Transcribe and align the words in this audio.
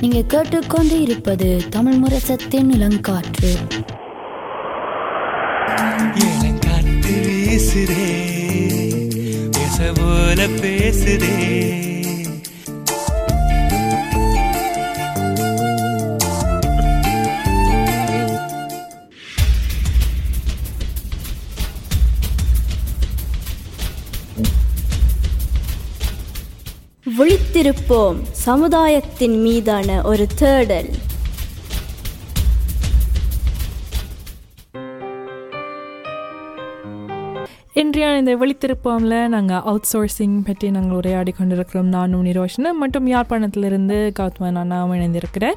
நீங்க 0.00 0.22
கேட்டுக்கொண்டு 0.22 1.00
இருப்பது 1.00 1.62
தமிழ் 1.70 1.94
முரசத்தின் 1.94 2.70
இளங்காற்று. 2.70 3.52
காத்து 6.58 7.14
வீசுதே 7.48 8.06
பேச 9.50 9.92
போல 9.94 10.46
பேசுதே. 10.46 11.60
விழித்திருப்போம் 27.62 28.16
சமுதாயத்தின் 28.30 29.40
மீதான 29.40 30.02
ஒரு 30.02 30.26
தேடல். 30.34 30.88
இந்த 38.18 38.32
வெளித்திருப்போம்ல 38.36 39.16
நாங்கள் 39.28 39.62
அவுட் 39.68 39.88
சோர்சிங் 39.90 40.36
பற்றி 40.42 40.66
நாங்கள் 40.70 40.96
உரையாடி 40.96 41.32
கொண்டிருக்கிறோம். 41.32 41.88
நானும் 41.88 42.24
நிரோஷன் 42.26 42.68
மற்றும் 42.80 43.06
யாழ்ப்பாணத்திலிருந்து 43.12 43.96
கௌதமன் 44.18 44.60
அண்ணாவும் 44.62 44.96
இணைந்திருக்கிறேன். 44.98 45.56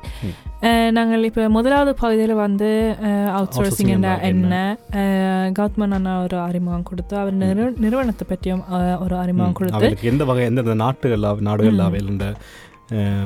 நாங்கள் 0.92 1.24
இப்போ 1.24 1.44
முதலாவது 1.50 1.94
பகுதியில் 1.96 2.36
வந்து 2.40 2.70
அவுட் 3.34 3.56
சோர்சிங் 3.58 3.92
என்ன 3.94 4.56
கௌதமன் 5.54 5.96
அண்ணா 5.98 6.14
ஒரு 6.24 6.38
அறிமுகம் 6.46 6.84
கொடுத்து 6.84 7.16
அவர் 7.22 7.40
நிறு 7.42 7.66
நிறுவனத்தை 7.78 8.28
பற்றியும் 8.28 8.64
ஒரு 9.06 9.18
அறிமுகம் 9.18 9.58
கொடுத்து 9.60 10.10
எந்த 10.12 10.26
வகை 10.26 10.46
எந்தெந்த 10.50 10.78
நாட்டுகள் 10.84 11.26
நாடுகள் 11.42 11.86
அவையில் 11.86 12.14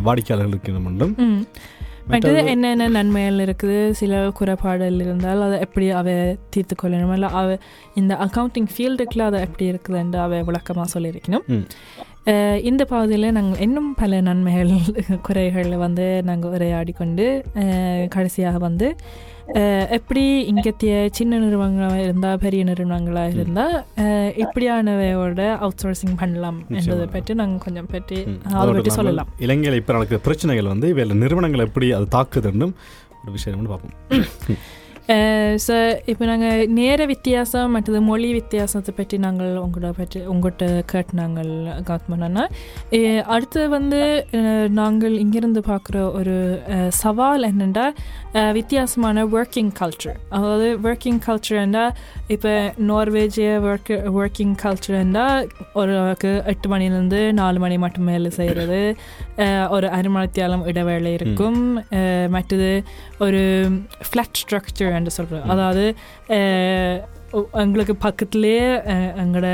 வாடிக்கையாளர்களுக்கு 0.03 0.75
நம்ம 0.75 0.89
உண்டும் 0.89 1.13
ம். 1.23 1.41
மற்றது 2.11 2.41
என்னென்ன 2.53 2.87
நன்மைகள் 2.97 3.39
இருக்குது? 3.45 3.79
சில 4.01 4.21
குறைபாடுகள் 4.39 4.99
இருந்தால் 5.05 5.45
அதை 5.47 5.57
எப்படி 5.65 5.87
அவ 5.99 6.09
தீர்த்து 6.53 6.75
கொள்ளணும்? 6.81 7.13
இல்லை 7.17 7.29
அவ 7.39 7.57
இந்த 8.01 8.13
அக்கௌண்டிங் 8.25 8.69
ஃபீல்டுக்குள்ள 8.75 9.25
அதை 9.29 9.39
எப்படி 9.47 9.65
இருக்குதுன்னு 9.71 10.23
அவ 10.27 10.41
விளக்கமாக 10.49 10.87
சொல்லியிருக்கணும். 10.95 11.47
இந்த 12.69 12.83
பகுதியில் 12.91 13.35
நாங்கள் 13.37 13.61
இன்னும் 13.65 13.91
பல 13.99 14.17
நன்மைகள் 14.27 14.71
குறைகளை 15.27 15.77
வந்து 15.85 16.05
நாங்கள் 16.29 16.53
உரையாடி 16.55 16.93
கொண்டு 16.99 17.25
கடைசியாக 18.15 18.57
வந்து 18.67 18.87
எப்படி 19.89 20.45
இங்கத்திய 20.45 21.09
சின்ன 21.11 21.39
நிறுவனங்களாக 21.39 22.03
இருந்தால் 22.03 22.37
பெரிய 22.37 22.63
நிறுவனங்களாக 22.63 23.29
இருந்தால் 23.29 23.75
இப்படியானவையோட 24.37 25.57
அவுட் 25.57 25.81
சோர்சிங் 25.83 26.15
பண்ணலாம் 26.17 26.59
நிச்சயமா. 26.69 27.07
பற்றி 27.11 27.33
நாங்கள் 27.33 27.57
கொஞ்சம் 27.57 27.85
பற்றி. 27.85 28.19
அதை 28.53 28.73
பற்றி 28.73 28.89
சொல்லலாம் 28.89 29.29
இலங்கையில் 29.39 29.79
இப்போ 29.79 29.93
நடக்கிற 29.93 30.19
பிரச்சனைகள் 30.19 30.65
வந்து 30.65 30.87
இவையில் 30.87 31.17
நிறுவனங்கள் 31.17 31.59
எப்படி 31.59 31.91
அது 31.91 32.07
தாக்குதுன்னும் 32.17 32.75
ஒரு 33.23 33.31
விஷயம் 33.31 33.65
பார்ப்போம் 33.65 33.95
ஸோ 35.65 35.75
இப்போ 36.05 36.25
நாங்கள் 36.25 36.67
நேர 36.67 37.05
வித்தியாசம் 37.05 37.71
மற்றது 37.71 38.01
மொழி 38.01 38.33
வித்தியாசத்தை 38.33 38.93
பற்றி 38.95 39.17
நாங்கள் 39.17 39.53
உங்களோட 39.57 39.91
பற்றி 39.91 40.19
உங்கள்கிட்ட 40.19 40.83
கேட்டினாங்கள் 40.91 41.49
காத்மனா 41.83 42.43
அடுத்து 43.27 43.69
வந்து 43.69 44.01
நாங்கள் 44.71 45.15
இங்கிருந்து 45.17 45.61
பார்க்குற 45.67 46.11
ஒரு 46.11 46.35
சவால் 46.89 47.43
என்னென்னா 47.43 47.85
வித்தியாசமான 48.51 49.25
ஒர்க்கிங் 49.25 49.71
கல்ச்சர் 49.79 50.19
அதாவது 50.29 50.67
ஒர்க்கிங் 50.83 51.21
கல்ச்சர்ண்டா 51.27 51.85
இப்போ 52.27 52.53
நார்வேஜிய 52.87 53.49
ஒர்க் 53.65 53.93
ஒர்க்கிங் 54.13 54.55
கல்ச்சர்ண்டா 54.63 55.25
ஒரு 55.73 55.95
எட்டு 56.45 56.69
மணிலேருந்து 56.69 57.21
நாலு 57.31 57.59
மணி 57.59 57.77
மட்டும் 57.77 58.05
வேலை 58.05 58.31
செய்கிறது 58.31 58.95
ஒரு 59.69 59.89
அரை 59.89 60.11
மணித்தியாலம் 60.11 60.65
இடைவேளை 60.65 61.13
இருக்கும் 61.13 61.59
மற்றது 62.29 62.71
ஒரு 63.19 63.41
ஃப்ளாட் 64.09 64.39
ஸ்ட்ரக்சர் 64.39 64.97
என்று 64.99 65.13
சொல்கிறோம் 65.17 65.51
அதாவது 65.55 65.85
எங்களுக்கு 67.63 67.95
பக்கத்துலேயே 68.05 68.63
எங்களோட 69.23 69.49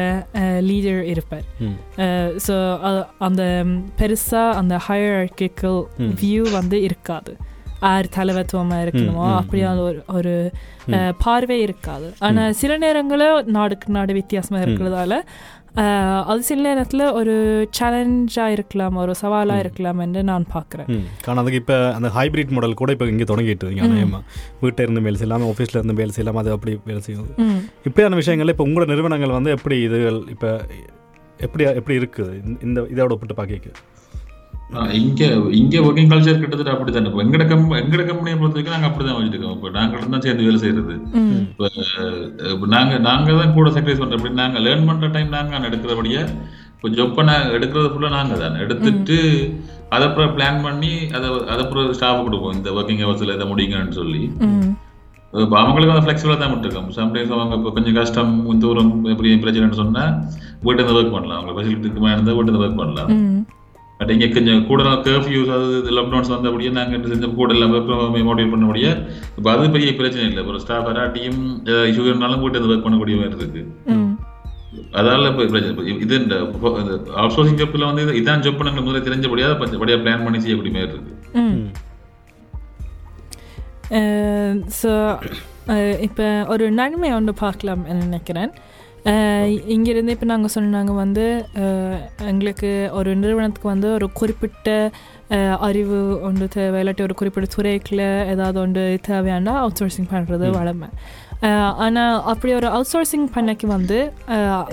லீடர் 0.68 1.02
இருப்பார். 1.14 1.48
ஸோ 2.46 2.56
அந்த 3.28 3.44
பெருசாக 4.00 4.60
அந்த 4.62 4.76
ஹையர்கிக்கல். 4.88 5.82
வியூ 6.22 6.44
வந்து 6.60 6.80
இருக்காது 6.88 7.34
யார் 7.86 8.14
தலைவத்துவமாக 8.16 8.84
இருக்கணுமோ 8.86 9.26
அப்படியான 9.40 9.82
ஒரு 9.84 10.00
ஒரு 10.16 10.34
பார்வை 11.20 11.58
இருக்காது 11.62 12.08
ஆனால் 12.26 12.56
சில 12.56 12.74
நேரங்களில் 12.82 13.28
நாடுக்கு 13.56 13.96
நாடு 13.96 14.14
வித்தியாசமாக 14.18 14.66
இருக்கிறதால 14.66 15.18
அது 16.26 16.42
சில 16.48 16.60
நேரத்தில் 16.68 17.04
ஒரு 17.16 17.34
சேலஞ்சாக 17.78 18.54
இருக்கலாம் 18.56 18.98
ஒரு 19.02 19.14
சவாலாக 19.22 19.64
இருக்கலாம் 19.64 20.00
என்று 20.00 20.22
நான் 20.30 20.46
பார்க்குறேன் 20.54 20.88
காரணம் 21.24 21.42
அதுக்கு 21.42 21.60
இப்போ 21.62 21.78
அந்த 21.96 22.10
ஹைபிரிட் 22.16 22.54
மாடல் 22.56 22.78
கூட 22.82 22.92
இப்போ 22.96 23.08
இங்கே 23.12 23.28
தொடங்கிட்டு 23.32 23.66
இருக்கு 23.66 23.84
அநேகமாக 23.88 24.24
வீட்டில் 24.62 24.86
இருந்து 24.86 25.04
வேலை 25.08 25.20
செய்யலாம் 25.20 25.48
ஆஃபீஸில் 25.50 25.80
இருந்து 25.80 25.98
வேலை 26.00 26.14
செய்யலாம் 26.14 26.40
அது 26.42 26.54
அப்படி 26.56 26.76
வேலை 26.86 27.02
செய்யும் 27.02 27.28
இப்படியான 27.86 28.20
விஷயங்கள் 28.22 28.54
இப்போ 28.54 28.66
உங்களோட 28.68 28.88
நிறுவனங்கள் 28.94 29.38
வந்து 29.38 29.54
எப்படி 29.58 29.78
இதுகள் 29.88 30.20
இப்போ 30.34 30.52
எப்படி 31.40 31.64
எப்படி 31.74 31.98
இருக்குது 32.00 32.34
இந்த- 32.66 32.88
இதோட 32.92 33.12
ஒப்பிட்டு 33.12 33.38
பார்க்க 33.38 33.84
இங்க 35.00 35.24
இங்க 35.60 35.76
ஒர்க்கிங் 35.88 36.12
கல்ச்சர் 36.12 36.40
கிட்டத்தட்ட 36.42 36.72
அப்படித்தான். 36.76 37.08
இப்போ 37.10 37.22
எங்கட 37.24 37.44
கம் 37.50 37.66
எங்கட 37.82 38.04
கம்பெனியை 38.08 38.36
பொறுத்த 38.40 38.56
வரைக்கும் 38.58 38.76
நாங்க 38.76 38.88
அப்படிதான் 38.90 39.18
வச்சுருக்கோம் 39.18 39.56
இப்போ 39.58 39.70
நாங்க 39.76 40.00
தான் 40.14 40.24
சேர்ந்து 40.26 40.48
வேலை 40.48 40.60
செய்யறது 40.64 40.96
இப்போ 42.54 42.68
நாங்க 42.76 42.94
நாங்க 43.10 43.36
தான் 43.40 43.54
கூட 43.58 43.68
சாக்ரிஃபைஸ் 43.76 44.02
பண்றோம் 44.02 44.20
அப்படி 44.20 44.40
நாங்க 44.44 44.60
லேர்ன் 44.68 44.88
பண்ற 44.90 45.10
டைம் 45.16 45.36
நாங்க 45.36 45.68
எடுக்கிறபடியே 45.70 46.22
இப்போ 46.76 46.90
ஜொப்பை 46.98 47.24
நான் 47.30 47.52
எடுக்கிறது 47.58 47.92
ஃபுல்லா 47.92 48.10
நாங்க 48.16 48.34
தான். 48.42 48.56
எடுத்துட்டு 48.64 49.18
அதை 49.94 50.04
அப்புறம் 50.08 50.34
பிளான் 50.36 50.60
பண்ணி 50.66 50.94
அதை 51.18 51.28
அதை 51.52 51.60
அப்புறம் 51.66 51.94
ஸ்டாஃப் 51.98 52.26
கொடுப்போம். 52.28 52.56
இந்த 52.58 52.70
ஒர்க்கிங் 52.78 53.02
ஹவர்ஸ்ல 53.04 53.36
இதை 53.38 53.46
முடிங்கன்னு 53.52 53.98
சொல்லி. 54.02 54.24
இப்போ 55.44 55.56
அவங்களுக்கு 55.62 55.92
வந்து 55.94 56.06
ஃப்ளெக்சிபிளாக 56.06 56.40
தான் 56.42 56.52
விட்டுருக்கோம் 56.54 56.90
சம்டைம்ஸ் 56.98 57.36
அவங்க 57.38 57.56
இப்போ 57.60 57.72
கொஞ்சம் 57.78 57.98
கஷ்டம் 58.00 58.34
தூரம் 58.66 58.92
எப்படி 59.14 59.32
பிரச்சனைன்னு 59.46 59.82
சொன்னா 59.84 60.04
வீட்டு 60.66 60.80
இருந்து 60.82 60.98
ஒர்க் 61.00 61.16
பண்ணலாம். 61.18 61.40
அவங்க 61.40 61.54
ஃபெசிலிட்டிக்கு 61.58 62.14
இருந்தால் 62.16 62.38
வீட்டு 62.40 62.52
இருந்து 62.52 62.66
ஒர்க் 62.66 62.82
பண்ணலாம். 62.84 63.12
பட் 63.98 64.10
இங்கே 64.10 64.30
கொஞ்சம் 64.30 64.68
கூட 64.68 64.84
கர்ஃப்யூஸ் 64.84 65.54
அது 65.56 65.92
லாக்டவுன்ஸ் 65.92 66.30
வந்தபடியே 66.30 66.72
நாங்கள் 66.72 67.08
செஞ்ச 67.08 67.28
கூட 67.28 67.54
எல்லாம் 67.54 67.74
மோட்டிவேட் 67.74 68.56
பண்ணபடியே 68.56 69.08
இப்போ 69.38 69.52
அது 69.52 69.70
பெரிய 69.70 69.96
பிரச்சனை 69.96 70.28
இல்லை. 70.28 70.44
ஒரு 70.44 70.60
ஸ்டாஃப் 70.60 70.88
வராட்டியும் 70.88 71.42
இஷ்யூ 71.66 72.06
இருந்தாலும் 72.06 72.42
போட்டு 72.42 72.60
அது 72.60 72.68
ஒர்க் 72.68 72.78
பண்ணக்கூடிய 72.78 73.16
மாதிரி 73.16 73.36
இருக்கு. 73.38 73.68
அதால 74.92 75.28
இப்போ 75.28 75.46
பிரச்சனை. 75.46 76.00
இது 76.00 76.16
இந்த 76.16 76.36
அவுட் 77.16 77.32
சோர்சிங் 77.32 77.60
ஜப்பில் 77.60 77.94
வந்து 77.94 78.04
இது- 78.06 78.16
இதான் 78.16 78.40
ஜப் 78.40 78.64
நாங்கள் 78.64 78.84
முதல்ல 78.84 79.04
தெரிஞ்சபடியா 79.04 79.56
அதை 79.56 79.78
படியாக 79.78 80.10
பிளான் 80.10 80.24
பண்ணி 80.24 80.40
செய்யக்கூடிய 80.40 80.74
மாதிரி 80.74 80.92
இருக்கு. 80.92 81.14
ஸோ 84.82 85.18
இப்போ 86.02 86.46
ஒரு 86.50 86.72
நன்மை 86.72 87.14
ஒன்று 87.14 87.34
பார்க்கலாம் 87.34 87.86
நினைக்கிறேன். 87.86 88.52
இங்கிருந்து 89.74 90.14
இப்போ 90.16 90.28
நாங்கள் 90.32 90.54
சொன்னாங்க 90.56 90.92
வந்து 91.02 91.26
எங்களுக்கு 92.32 92.70
ஒரு 93.00 93.10
நிறுவனத்துக்கு 93.24 93.68
வந்து 93.74 93.90
ஒரு 93.98 94.08
குறிப்பிட்ட 94.20 94.70
அறிவு 95.68 96.00
ஒன்று 96.28 96.46
தேவை. 96.56 96.80
இல்லாட்டி 96.82 97.04
ஒரு 97.08 97.16
குறிப்பிட்ட 97.20 97.48
துறைக்குள்ள 97.56 98.04
ஏதாவது 98.34 98.58
ஒன்று 98.64 98.84
தேவையானா 99.08 99.54
அவுட் 99.62 99.80
சோர்சிங் 99.82 100.10
பண்ணுறது 100.14 100.48
வளமை. 100.58 100.90
ஆனால் 101.86 102.16
அப்படி 102.32 102.52
ஒரு 102.60 102.68
அவுட் 102.76 102.92
சோர்சிங் 102.94 103.28
பண்ணக்கு 103.36 103.68
வந்து 103.76 103.98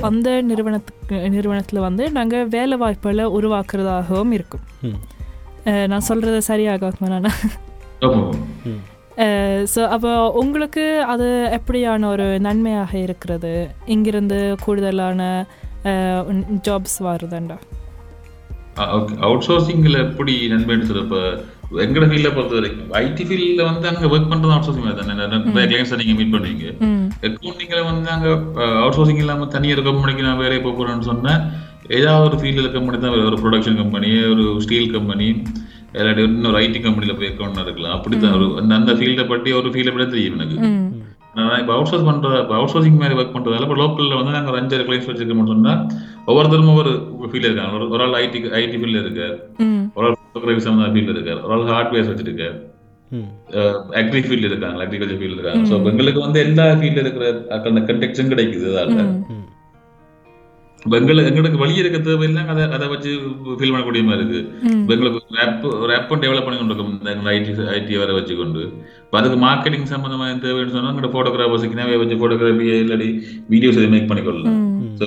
அந்த 0.09 0.29
நிறுவனத்துக்கு 0.51 1.19
நிறுவனத்தில் 1.37 1.87
வந்து 1.89 2.07
நாங்கள் 2.19 2.49
வேலை 2.57 2.79
வாய்ப்புகளை 2.85 3.27
உருவாக்குறதாகவும் 3.39 4.33
இருக்கும். 4.39 4.65
நான் 5.93 6.09
சொல்கிறது 6.11 6.41
சரியாக 6.51 6.93
நான்? 7.17 7.31
ஸோ 9.73 9.81
அப்போ 9.89 10.11
உங்களுக்கு 10.33 10.85
அது 11.05 11.27
எப்படியான 11.53 12.07
ஒரு 12.07 12.27
நன்மையாக 12.41 12.93
இருக்கிறது? 12.99 13.55
இங்கிருந்து 13.87 14.57
கூடுதலான 14.65 15.21
ஜாப்ஸ் 16.67 16.99
வருதுண்டா? 17.05 17.57
அவுட் 19.27 19.47
சோர்சிங்ல 19.47 19.97
எப்படி 20.05 20.35
நண்பன் 20.49 20.87
சொல்ல 20.91 21.03
இப்போ 21.03 21.21
எங்கட 21.85 22.05
ஃபீல்ட 22.09 22.31
பொறுத்த 22.35 22.55
வரைக்கும் 22.55 22.93
ஐடி 23.01 23.25
ஃபீல்ட்ல 23.29 23.63
வந்து 23.69 23.89
அங்க 23.91 24.07
ஒர்க் 24.07 24.31
பண்றது 24.33 24.55
அவுட் 24.55 24.67
சோர்சிங் 24.69 25.01
தானே? 25.01 25.67
கிளைண்ட்ஸ் 25.69 25.99
நீங்க 26.01 26.15
மீட் 26.21 26.35
பண்ணுவீங்க. 26.35 26.67
ம். 26.89 27.05
அக்கௌண்டிங்ல 27.29 27.83
வந்து 27.85 28.05
நாங்க 28.11 28.29
அவுட் 28.81 28.97
சோர்சிங் 28.99 29.23
இல்லாம 29.25 29.49
தனியார் 29.57 29.87
கம்பெனிக்கு 29.89 30.27
நான் 30.29 30.43
வேலையை 30.45 30.63
போக 30.63 30.75
போறேன்னு 30.75 31.09
சொன்னா 31.11 31.35
ஏதாவது 31.99 32.25
ஒரு 32.29 32.37
ஃபீல்டில் 32.41 32.73
கம்பெனி 32.75 32.99
தான். 32.99 33.17
ஒரு 33.29 33.39
ப்ரொடக்ஷன் 33.43 33.81
கம்பெனி 33.83 34.11
ஒரு 34.33 34.45
ஸ்டீல் 34.61 34.95
கம்பெனி 34.97 35.29
இல்லாட்டி 35.93 36.19
இன்னொரு 36.19 36.59
ஐடி 36.59 36.83
கம்பெனியில் 36.83 37.17
போய் 37.17 37.29
அக்கௌண்ட் 37.29 37.63
இருக்கலாம். 37.63 37.93
அப்படித்தான் 37.93 38.33
ஒரு 38.33 38.55
அந்த 38.61 38.75
அந்த 38.75 38.93
ஃபீல்டை 38.93 39.29
பற்றி 39.29 39.53
ஒரு 39.53 39.69
ஃபீல்டை 39.69 39.91
பற்றி 39.91 40.07
தெரியும் 40.07 40.39
எனக்கு. 40.39 40.57
நான் 41.35 41.61
இப்போ 41.61 41.73
அவுட் 41.73 41.87
சோர்ஸ் 41.87 42.05
பண்ற 42.05 42.41
இப்போ 42.41 42.55
அவுட் 42.55 42.69
சோர்சிங் 42.69 42.99
மாதிரி 42.99 43.21
ஒர்க் 43.21 43.27
பண்றதால 43.27 43.61
இப்போ 43.61 43.75
லோக்கல்ல 43.75 44.17
வந்து 44.17 44.31
நாங்கள் 44.31 44.53
ஒரு 44.53 44.63
அஞ்சாறு 44.63 44.89
கிளைண்ட்ஸ் 44.89 45.11
வச்சிருக்கோம்னு 45.11 45.47
சொன்னா 45.47 45.87
ஒவ்வொருத்தரும் 46.27 46.69
ஒவ்வொரு 46.69 46.91
ஃபீல்டு 47.33 47.35
இருக்காங்க. 47.35 47.77
ஒரு- 47.77 47.89
ஒரு 47.89 48.03
ஆள் 48.05 48.27
ஐடி 48.27 48.33
ஐடி 48.33 48.77
ஃபீல்டில் 48.81 49.01
இருக்கார். 49.01 49.39
ஒரு 49.95 50.07
ஆள் 50.07 50.17
ஃபோட்டோகிராஃபி 50.23 50.59
சம்மந்த 50.59 50.89
ஃபீல்டு 50.89 51.11
இருக்கார். 51.11 51.41
ஒரு 51.41 51.73
ஆள் 51.73 51.87
ஹார்ட்வேர்ஸ் 51.87 52.11
வச்சிருக்கார். 52.11 52.61
அக்ரி 53.91 54.23
ஃபீல்டு 54.25 54.45
இருக்காங்க. 54.45 54.85
அக்ரிகல்ச்சர் 54.85 55.19
ஃபீல்டு 55.19 55.39
இருக்காங்க. 55.39 55.75
ஸோ 55.75 55.85
எங்களுக்கு 55.85 56.21
வந்து 56.21 56.41
எல்லா 56.41 56.65
ஃபீல்டில் 56.65 56.97
இருக்கிற 56.97 57.45
அந்த 57.49 57.93
கண்டெக்ஷன் 57.93 58.33
கிடைக்குது 58.33 58.71
அதால 58.77 59.25
எங்களுக்கு 60.99 61.31
எங்களுக்கு 61.31 61.59
வழி 61.63 61.75
இருக்க 61.81 61.99
தேவையில்லை 62.07 62.43
அதை 62.53 62.63
அதை 62.77 62.87
வச்சு 62.93 63.11
ஃபீல் 63.59 63.73
பண்ணக்கூடிய 63.73 64.03
மாதிரி 64.07 64.23
இருக்கு. 64.25 64.41
எங்களுக்கு 64.95 65.21
ரேப் 65.39 65.67
ரேப்பும் 65.91 66.23
டெவலப் 66.25 66.47
பண்ணி 66.47 66.59
கொண்டு 66.59 66.75
இருக்கோம். 66.75 66.95
இந்த 67.17 67.31
ஐடி 67.35 67.53
ஐடி 67.77 67.99
வர 68.03 68.13
வச்சுக்கொண்டு. 68.19 68.63
இப்போ 69.05 69.19
அதுக்கு 69.21 69.39
மார்க்கெட்டிங் 69.47 69.87
சம்பந்தமா 69.95 70.27
எந்த 70.33 70.45
தேவைன்னு 70.47 70.75
சொன்னா 70.77 70.93
எங்களோட 70.93 71.11
ஃபோட்டோகிராஃபர்ஸுக்கு 71.15 71.81
நவே 71.81 71.99
வச்சு 72.03 72.19
ஃபோட்டோகிராஃபி 72.23 72.67
இல்லாடி 72.85 73.09
வீடியோஸ் 73.55 73.81
எதை 73.83 73.91
மேக் 73.97 74.11
பண்ணிக்கொள்ளலாம் 74.13 74.61
So, 75.01 75.07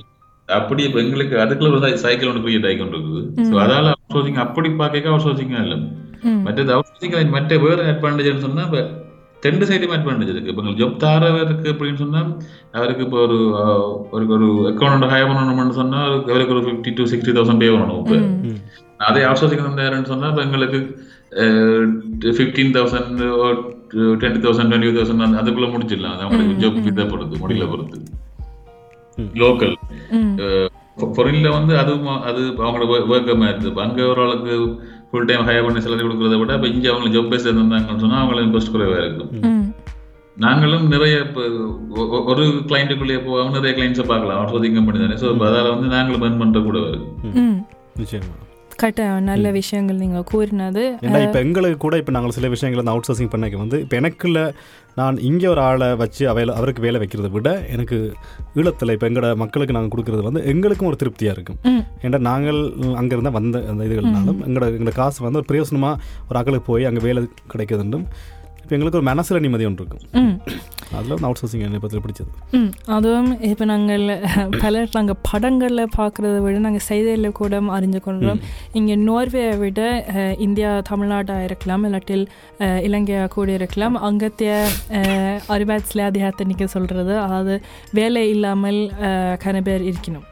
அப்படி 0.50 0.82
இப்ப 0.88 1.00
எங்களுக்கு 1.04 1.36
அதுக்குள்ள 1.44 1.70
ஒரு 1.74 1.98
சைக்கிள் 2.06 2.30
ஒன்று 2.32 2.44
கிரியேட் 2.46 2.68
ஆகி 2.70 2.78
கொண்டு 2.80 2.98
இருக்குது. 2.98 3.22
ஸோ 3.50 3.56
அதால 3.64 3.92
அவுட் 3.94 4.14
சோர்சிங் 4.16 4.42
அப்படி 4.44 4.70
பார்க்க 4.82 5.12
அவுட் 5.12 5.26
சோர்சிங் 5.28 5.54
இல்லை 5.64 5.78
மற்றது 6.46 6.72
அவுட் 6.76 6.90
சோர்சிங் 6.92 7.34
மற்ற 7.38 7.58
வேற 7.64 7.80
அட்வான்டேஜ்னு 7.94 8.46
சொன்னா 8.46 8.64
இப்போ 8.68 8.82
ரெண்டு 9.46 9.66
சைடும் 9.70 9.96
அட்வான்டேஜ் 9.96 10.32
இருக்கு 10.34 10.52
இப்போ 10.52 10.62
உங்களுக்கு 10.62 10.82
ஜாப் 10.82 11.02
தாரவருக்கு 11.02 11.72
அப்படின்னு 11.74 12.02
சொன்னா 12.04 12.22
அவருக்கு 12.74 13.04
இப்போ 13.04 13.20
ஒரு 13.26 13.38
ஒரு 14.12 14.26
ஒரு 14.36 14.48
அக்கௌண்ட் 14.72 15.08
ஹையர் 15.14 15.30
பண்ணணும்னு 15.32 15.78
சொன்னா 15.82 16.02
அவருக்கு 16.28 16.56
ஒரு 16.56 16.64
fifty 16.68 16.94
to 16.98 17.06
sixty 17.14 17.36
thousand 17.38 17.64
pay 17.64 17.70
பண்ணணும் 17.74 18.02
இப்போ 18.02 18.18
அதே 19.06 19.24
அவுட் 19.24 19.42
சோர்சிங் 19.42 19.66
தந்தாருன்னு 19.66 20.12
சொன்னா 20.14 20.30
இப்போ 20.30 20.44
எங்களுக்கு 20.44 20.80
fifteen 22.34 22.74
thousand 22.76 23.22
twenty 23.94 24.42
thousand 24.42 24.72
twenty 24.72 24.96
thousand 24.98 25.42
அதுக்குள்ள 25.42 25.70
முடிச்சிடலாம் 25.72 26.16
அது 26.16 26.26
அவங்களுக்கு 26.26 26.62
ஜாப் 26.64 26.80
இதை 26.86 27.06
பொறுத்து 27.06 27.42
முடியல 27.44 27.68
பொறுத்து 27.68 28.00
லோக்கல் 29.42 29.76
ஃபாரின்ல 31.16 31.50
வந்து 31.50 31.74
அதுவும் 31.78 32.20
அது 32.22 32.42
அவங்களோட 32.60 32.92
ஒர்க்கமாக 33.10 33.50
இருக்குது 33.50 33.72
இப்போ 33.72 33.82
அங்கே 33.82 34.04
ஒரு 34.04 34.22
ஆளுக்கு 34.22 34.54
ஃபுல் 35.16 35.30
டைம் 35.32 35.48
ஹையர் 35.50 35.68
பண்ணி 35.68 35.84
சேலரி 35.86 36.06
கொடுக்குறத 36.06 36.38
விட 36.44 36.54
இப்போ 36.60 36.70
இங்கே 36.76 36.92
அவங்க 36.94 37.10
ஜாப் 37.16 37.32
பேஸ் 37.34 37.50
இருந்தாங்கன்னு 37.52 38.04
சொன்னால் 38.06 38.22
அவங்களுக்கு 38.22 38.48
இன்ட்ரெஸ்ட் 38.48 38.74
குறைவாக 38.76 39.04
இருக்கும். 39.08 39.32
நாங்களும் 40.38 40.88
நிறைய 40.94 41.18
இப்போ 41.26 41.42
ஒரு 42.32 42.46
கிளைண்ட்டுக்குள்ளேயே 42.70 43.20
போவாங்க 43.28 43.58
நிறைய 43.58 43.74
கிளைண்ட்ஸை 43.78 44.06
பார்க்கலாம். 44.10 44.38
அவுட் 44.40 44.52
சோர்சிங் 44.54 44.76
கம்பெனி 44.78 45.00
தானே. 45.04 45.18
ஸோ 45.22 45.28
அதால் 45.50 45.72
வந்து 45.74 45.90
நாங்களும் 45.94 46.24
பர்ன் 46.24 46.42
பண்ணுற 46.42 46.62
கூட 46.68 46.80
வருது 46.86 47.06
ம். 47.44 47.56
நிச்சயமா. 48.02 48.34
கரெக்டாக 48.82 49.20
நல்ல 49.30 49.48
விஷயங்கள் 49.58 50.02
நீங்கள் 50.04 50.26
கூறினது. 50.32 50.82
ஏன்னா 51.06 51.20
இப்போ 51.26 51.40
எங்களுக்கு 51.46 51.80
கூட 51.84 51.96
இப்போ 52.02 52.14
நாங்கள் 52.16 52.36
சில 52.38 52.48
விஷயங்கள் 52.54 52.82
வந்து 52.82 52.94
அவுட் 52.94 53.08
சோர்சிங் 53.10 53.32
பண்ணக்கு 53.36 53.62
வந்து 53.62 53.78
இப்போ 53.84 53.96
எனக்குள்ள 54.00 54.40
நான் 54.98 55.18
இங்கே 55.20 55.48
ஒரு 55.48 55.62
ஆளை 55.62 55.88
வச்சு 55.96 56.24
அவையில் 56.30 56.54
அவருக்கு 56.54 56.82
வேலை 56.82 57.00
வைக்கிறத 57.00 57.30
விட 57.30 57.50
எனக்கு 57.68 57.98
ஈழத்தில் 58.56 58.94
இப்போ 58.94 59.08
எங்களோட 59.10 59.36
மக்களுக்கு 59.36 59.74
நாங்கள் 59.74 59.94
கொடுக்குறது 59.94 60.22
வந்து 60.22 60.44
எங்களுக்கும் 60.46 60.88
ஒரு 60.88 60.96
திருப்தியாக 60.96 61.36
இருக்கும். 61.36 61.60
ஏன்னா 62.04 62.20
நாங்கள் 62.22 62.60
அங்கே 62.96 63.14
இருந்தால் 63.16 63.34
வந்த 63.34 63.64
அந்த 63.70 63.84
இதுகள்னாலும் 63.84 64.40
எங்களோட 64.48 64.70
எங்களோட 64.72 64.94
காசு 64.94 65.24
வந்து 65.24 65.38
ஒரு 65.38 65.46
பிரயோசனமாக 65.46 66.00
ஒரு 66.30 66.40
ஆக்களுக்கு 66.40 66.66
போய் 66.66 66.86
அங்கே 66.86 67.02
வேலை 67.02 67.24
கிடைக்குதுன்றும் 67.54 68.08
இப்போ 68.66 68.76
எங்களுக்கு 68.76 68.98
ஒரு 68.98 69.08
மனசில் 69.08 69.44
நிம்மதி 69.44 69.66
ஒன்று 69.68 69.84
இருக்கும். 69.84 70.30
அதில் 70.92 71.12
வந்து 71.14 71.28
அவுட் 71.28 71.40
சோர்சிங் 71.40 71.64
என்னை 71.66 71.80
பற்றி 71.80 72.00
பிடிச்சது. 72.04 72.30
அதுவும் 72.96 73.30
இப்போ 73.48 73.66
நாங்கள் 73.72 74.04
பலர் 74.60 74.96
நாங்கள் 74.96 75.20
படங்களில் 75.28 75.92
பார்க்குறத 75.96 76.38
விட 76.44 76.60
நாங்கள் 76.60 76.86
செய்தியில் 76.88 77.28
கூட 77.40 77.60
அறிஞ்சு 77.76 78.00
கொள்கிறோம் 78.02 78.40
இங்கே 78.74 78.96
நோர்வேயை 79.06 79.54
விட 79.64 79.80
இந்தியா 80.46 80.70
தமிழ்நாடாக 80.90 81.48
இருக்கலாம் 81.48 81.86
இல்லாட்டில் 81.88 82.26
இலங்கையாக 82.88 83.32
கூட 83.36 83.50
இருக்கலாம். 83.60 83.96
அங்கத்திய 84.08 84.52
அறிவாட்சியில் 85.56 86.06
அதிகாரத்தை 86.08 86.46
நிற்க 86.46 86.68
சொல்கிறது 86.68 87.14
அதாவது 87.20 87.56
வேலை 87.94 88.24
இல்லாமல் 88.30 88.80
அஹ், 89.08 89.36
கன 89.44 89.62
பேர் 89.62 89.86
இருக்கணும். 89.90 90.26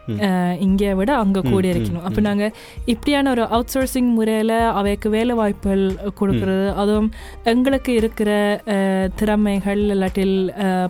இங்கே 0.66 0.92
விட 0.94 1.12
அங்கே 1.20 1.44
கூட 1.48 1.66
இருக்கணும். 1.74 2.06
அப்போ 2.08 2.22
நாங்கள் 2.22 2.54
இப்படியான 2.94 3.30
ஒரு 3.30 3.46
அவுட் 3.52 3.74
சோர்சிங் 3.76 4.12
முறையில் 4.18 4.56
அவைக்கு 4.80 5.10
வேலை 5.12 5.36
வாய்ப்புகள் 5.36 5.86
கொடுக்கறது 6.20 6.68
அதுவும் 6.82 7.12
எங்களுக்கு 7.52 7.92
இருக்கிற 8.24 8.82
திறமைகள் 9.18 9.82
இல்லாட்டில் 9.88 10.36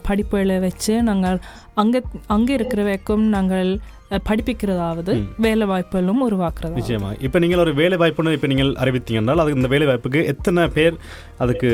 படிப்புகளை 0.08 0.58
வச்சு 0.66 0.94
நாங்கள் 1.04 1.38
அங்கே 1.78 2.00
அங்கே 2.30 2.54
இருக்கிறவைக்கும் 2.58 3.26
நாங்கள் 3.30 3.70
அஹ், 4.10 4.22
படிப்பிக்கிறதாவது 4.28 5.14
வேலை 5.40 5.66
வாய்ப்புகளும் 5.66 6.22
உருவாக்குறது 6.26 6.78
நிச்சயமா. 6.80 7.10
இப்போ 7.26 7.38
நீங்கள் 7.40 7.62
ஒரு 7.64 7.72
வேலை 7.80 7.98
வாய்ப்புன்னு 8.02 8.36
இப்போ 8.38 8.50
நீங்கள் 8.52 8.72
அறிவித்தீங்கன்னால் 8.82 9.42
அதுக்கு 9.42 9.60
இந்த 9.60 9.72
வேலை 9.72 9.86
வாய்ப்புக்கு 9.90 10.20
எத்தனை 10.34 10.66
பேர் 10.76 10.98
அதுக்கு 11.40 11.70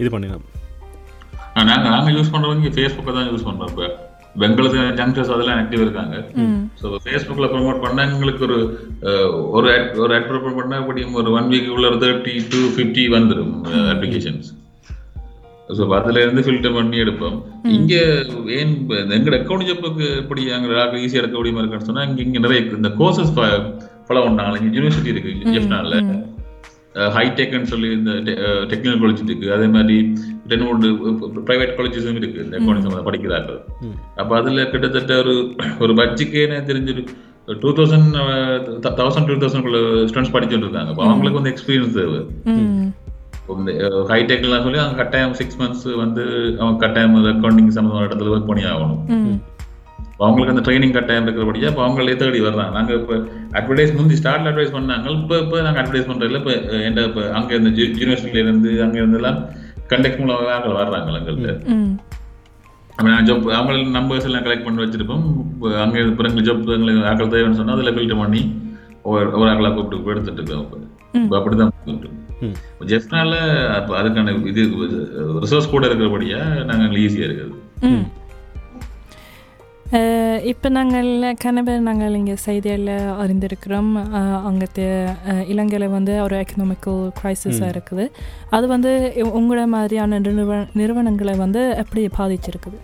இது 0.00 0.08
பண்ணினோம்? 0.10 0.44
நாங்கள் 1.60 1.94
நாங்கள் 1.94 2.16
யூஸ் 2.16 2.32
பண்ணுறவங்க 2.32 2.72
ஃபேஸ்புக்கை 2.76 3.14
தான் 3.14 3.30
யூஸ் 3.30 3.46
பண்ணுறோம் 3.46 3.70
இப்போ. 3.72 3.86
பெங்களுக்கு 4.36 4.78
ஜங்டர்ஸ் 4.98 5.32
அதெல்லாம் 5.32 5.58
ஆக்டிவ் 5.60 5.84
இருக்காங்க. 5.84 6.14
ஸோ 6.80 6.86
ஃபேஸ்புக்கில் 7.04 7.52
ப்ரொமோட் 7.52 7.82
பண்ணால் 7.84 8.08
எங்களுக்கு 8.08 8.42
ஒரு 8.48 8.56
ஒரு 9.52 9.68
ad 9.74 9.94
ஒரு 10.02 10.12
ஆட் 10.16 10.28
ப்ரொமோட் 10.30 10.58
பண்ணால் 10.58 10.82
எப்படியும் 10.82 11.14
ஒரு 11.20 11.30
ஒன் 11.36 11.50
வீக் 11.52 11.72
உள்ள 11.76 11.92
தேர்ட்டி 12.02 12.34
டு 12.52 12.60
ஃபிஃப்டி 12.74 13.04
வந்துடும் 13.14 13.54
அப்ளிகேஷன்ஸ் 13.94 14.50
ஸோ 15.76 15.82
அதுல 15.98 16.22
இருந்து 16.24 16.42
ஃபில்டர் 16.46 16.76
பண்ணி 16.76 16.96
எடுப்போம். 17.04 17.36
இங்க 17.76 17.94
ஏன் 18.58 18.74
எங்க 19.16 19.36
அக்கௌண்ட் 19.40 19.68
ஜப்புக்கு 19.70 20.06
எப்படி 20.22 20.42
அங்கே 20.56 21.00
ஈஸியாக 21.04 21.22
எடுக்க 21.22 21.36
முடியுமா 21.40 21.62
இருக்குன்னு 21.62 21.88
சொன்னா 21.90 22.04
இங்க 22.10 22.22
இங்க 22.28 22.40
நிறைய 22.46 22.60
இந்த 22.80 22.92
கோர்சஸ் 23.00 23.34
ஃபாலோ 24.06 24.22
பண்ணாங்க 24.28 24.62
இங்க 24.62 24.78
யூனிவர்சிட்டி 24.78 25.12
இருக்கு 25.14 25.52
ஜெஃப்னால 25.56 26.00
ஹைடெக்னு 27.14 27.70
சொல்லி 27.70 27.88
இந்த 27.98 28.10
டெக்னிக்கல் 28.70 29.00
காலேஜ் 29.02 29.22
இருக்கு. 29.24 29.46
அதே 29.54 29.66
மாதிரி 29.76 29.96
ரெண்டு 30.50 30.64
மூணு 30.66 30.90
பிரைவேட் 31.48 31.72
காலேஜஸும் 31.78 32.18
இருக்கு. 32.20 32.44
இந்த 32.44 32.54
அக்கௌண்ட் 32.58 32.84
சம்பந்தம் 32.84 33.08
படிக்கிறார்கள். 33.08 33.58
அப்ப 34.20 34.30
அதுல 34.40 34.66
கிட்டத்தட்ட 34.74 35.14
ஒரு 35.22 35.34
ஒரு 35.84 35.92
பட்ஜெட்டுக்கே 36.00 36.44
எனக்கு 36.48 36.70
தெரிஞ்சு 36.70 36.94
two 37.62 37.70
thousand 37.78 38.14
thousand 39.00 39.28
two 39.30 39.38
thousand 39.44 39.66
students 40.10 40.34
படிச்சுட்டு 40.36 40.66
இருக்காங்க. 40.66 40.92
அப்ப 40.92 41.02
அவங்களுக்கு 41.08 41.40
வந்து 41.40 41.52
எக்ஸ்பீரியன்ஸ் 41.54 41.98
தேவை. 42.00 42.20
ஹைடெக்லாம் 44.10 44.64
சொல்லி 44.66 44.80
அவங்க 44.82 44.98
கட்டாயம் 45.00 45.34
சிக்ஸ் 45.40 45.58
மந்த்ஸ் 45.62 45.88
வந்து 46.02 46.22
அவங்க 46.60 46.78
கட்டாயம் 46.84 47.16
அக்கௌண்டிங் 47.32 47.74
சம்மந்தமான 47.76 48.06
இடத்துல 48.08 48.32
ஒர்க் 48.34 48.50
பண்ணி 48.50 48.64
ஆகணும் 48.70 49.02
அவங்களுக்கு 50.24 50.52
அந்த 50.54 50.62
ட்ரைனிங் 50.66 50.94
கட்டாயம் 50.96 51.24
இருக்கிறபடியா 51.26 51.70
இப்போ 51.70 51.82
அவங்களே 51.84 52.14
தேடி 52.20 52.40
வர்றாங்க. 52.46 52.72
நாங்க 52.78 52.92
இப்போ 53.00 53.14
அட்வர்டைஸ் 53.58 53.94
முந்தி 53.98 54.16
ஸ்டார்ட்ல 54.20 54.50
அட்வைஸ் 54.50 54.74
பண்ணாங்க. 54.76 55.14
இப்போ 55.20 55.36
இப்போ 55.42 55.56
நாங்க 55.66 55.78
அட்வர்டைஸ் 55.82 56.08
பண்றதுல 56.10 56.40
இப்போ 56.42 56.52
எந்த 56.88 57.00
இப்போ 57.08 57.22
அங்க 57.38 57.50
இந்த 57.60 57.70
யூனிவர்சிட்டியில 58.00 58.44
இருந்து 58.46 58.70
அங்க 58.84 58.96
இருந்து 59.02 59.18
எல்லாம் 59.20 59.38
கண்டக்ட் 59.92 60.20
மூலமாக 60.22 60.54
ஆட்கள் 60.56 60.80
வர்றாங்க 60.82 61.18
எங்கள்கிட்ட 61.20 61.54
நான் 63.06 63.24
ஜாப் 63.28 63.46
அவங்க 63.58 63.72
நம்பர்ஸ் 63.98 64.28
எல்லாம் 64.28 64.44
கலெக்ட் 64.46 64.66
பண்ணி 64.66 64.84
வச்சிருப்போம். 64.84 65.24
அங்கே 65.84 66.00
இப்போ 66.10 66.24
எங்களுக்கு 66.28 66.48
ஜாப் 66.48 66.74
எங்களுக்கு 66.76 67.08
ஆட்கள் 67.12 67.32
தேவைன்னு 67.34 67.60
சொன்னா 67.60 67.76
அதில் 67.78 67.94
ஃபில்டர் 67.96 68.22
பண்ணி 68.24 68.42
ஒரு 69.12 69.24
ஒரு 69.40 69.48
ஆக்களை 69.52 69.70
கூப்பிட்டு 69.78 70.12
எடுத்துட்டு 70.14 70.42
இருக்கோம் 70.42 70.84
இப்போ 71.22 71.36
அப்படிதான். 71.40 71.74
ஜெஃப்னால 72.86 73.32
அதுக்கான 73.98 74.34
இது 74.46 74.62
ரிசோர்ஸ் 75.40 75.70
கூட 75.70 75.84
இருக்கிறபடியா 75.86 76.40
நாங்கள் 76.64 77.00
ஈஸியாக 77.02 77.28
இருக்குது 77.28 77.56
ம். 77.88 78.04
இப்போ 80.44 80.68
நாங்கள் 80.68 81.08
கனவர் 81.38 81.80
நாங்கள் 81.80 82.14
இங்கே 82.14 82.36
செய்தியில் 82.44 82.88
அறிந்திருக்கிறோம். 83.22 83.90
அஹ், 84.12 84.40
அங்கத்து 84.44 84.86
இலங்கையில் 85.48 85.86
வந்து 85.88 86.22
ஒரு 86.22 86.36
எக்கனாமிக்கல் 86.36 87.02
க்ரைசிஸாக 87.18 87.70
இருக்குது. 87.70 88.04
அது 88.50 88.66
வந்து 88.66 88.92
உங்களை 89.32 89.66
மாதிரியான 89.66 90.18
நிறுவ 90.18 90.50
நிறுவனங்களை 90.74 91.34
வந்து 91.36 91.62
எப்படி 91.76 92.04
பாதிச்சிருக்குது? 92.18 92.78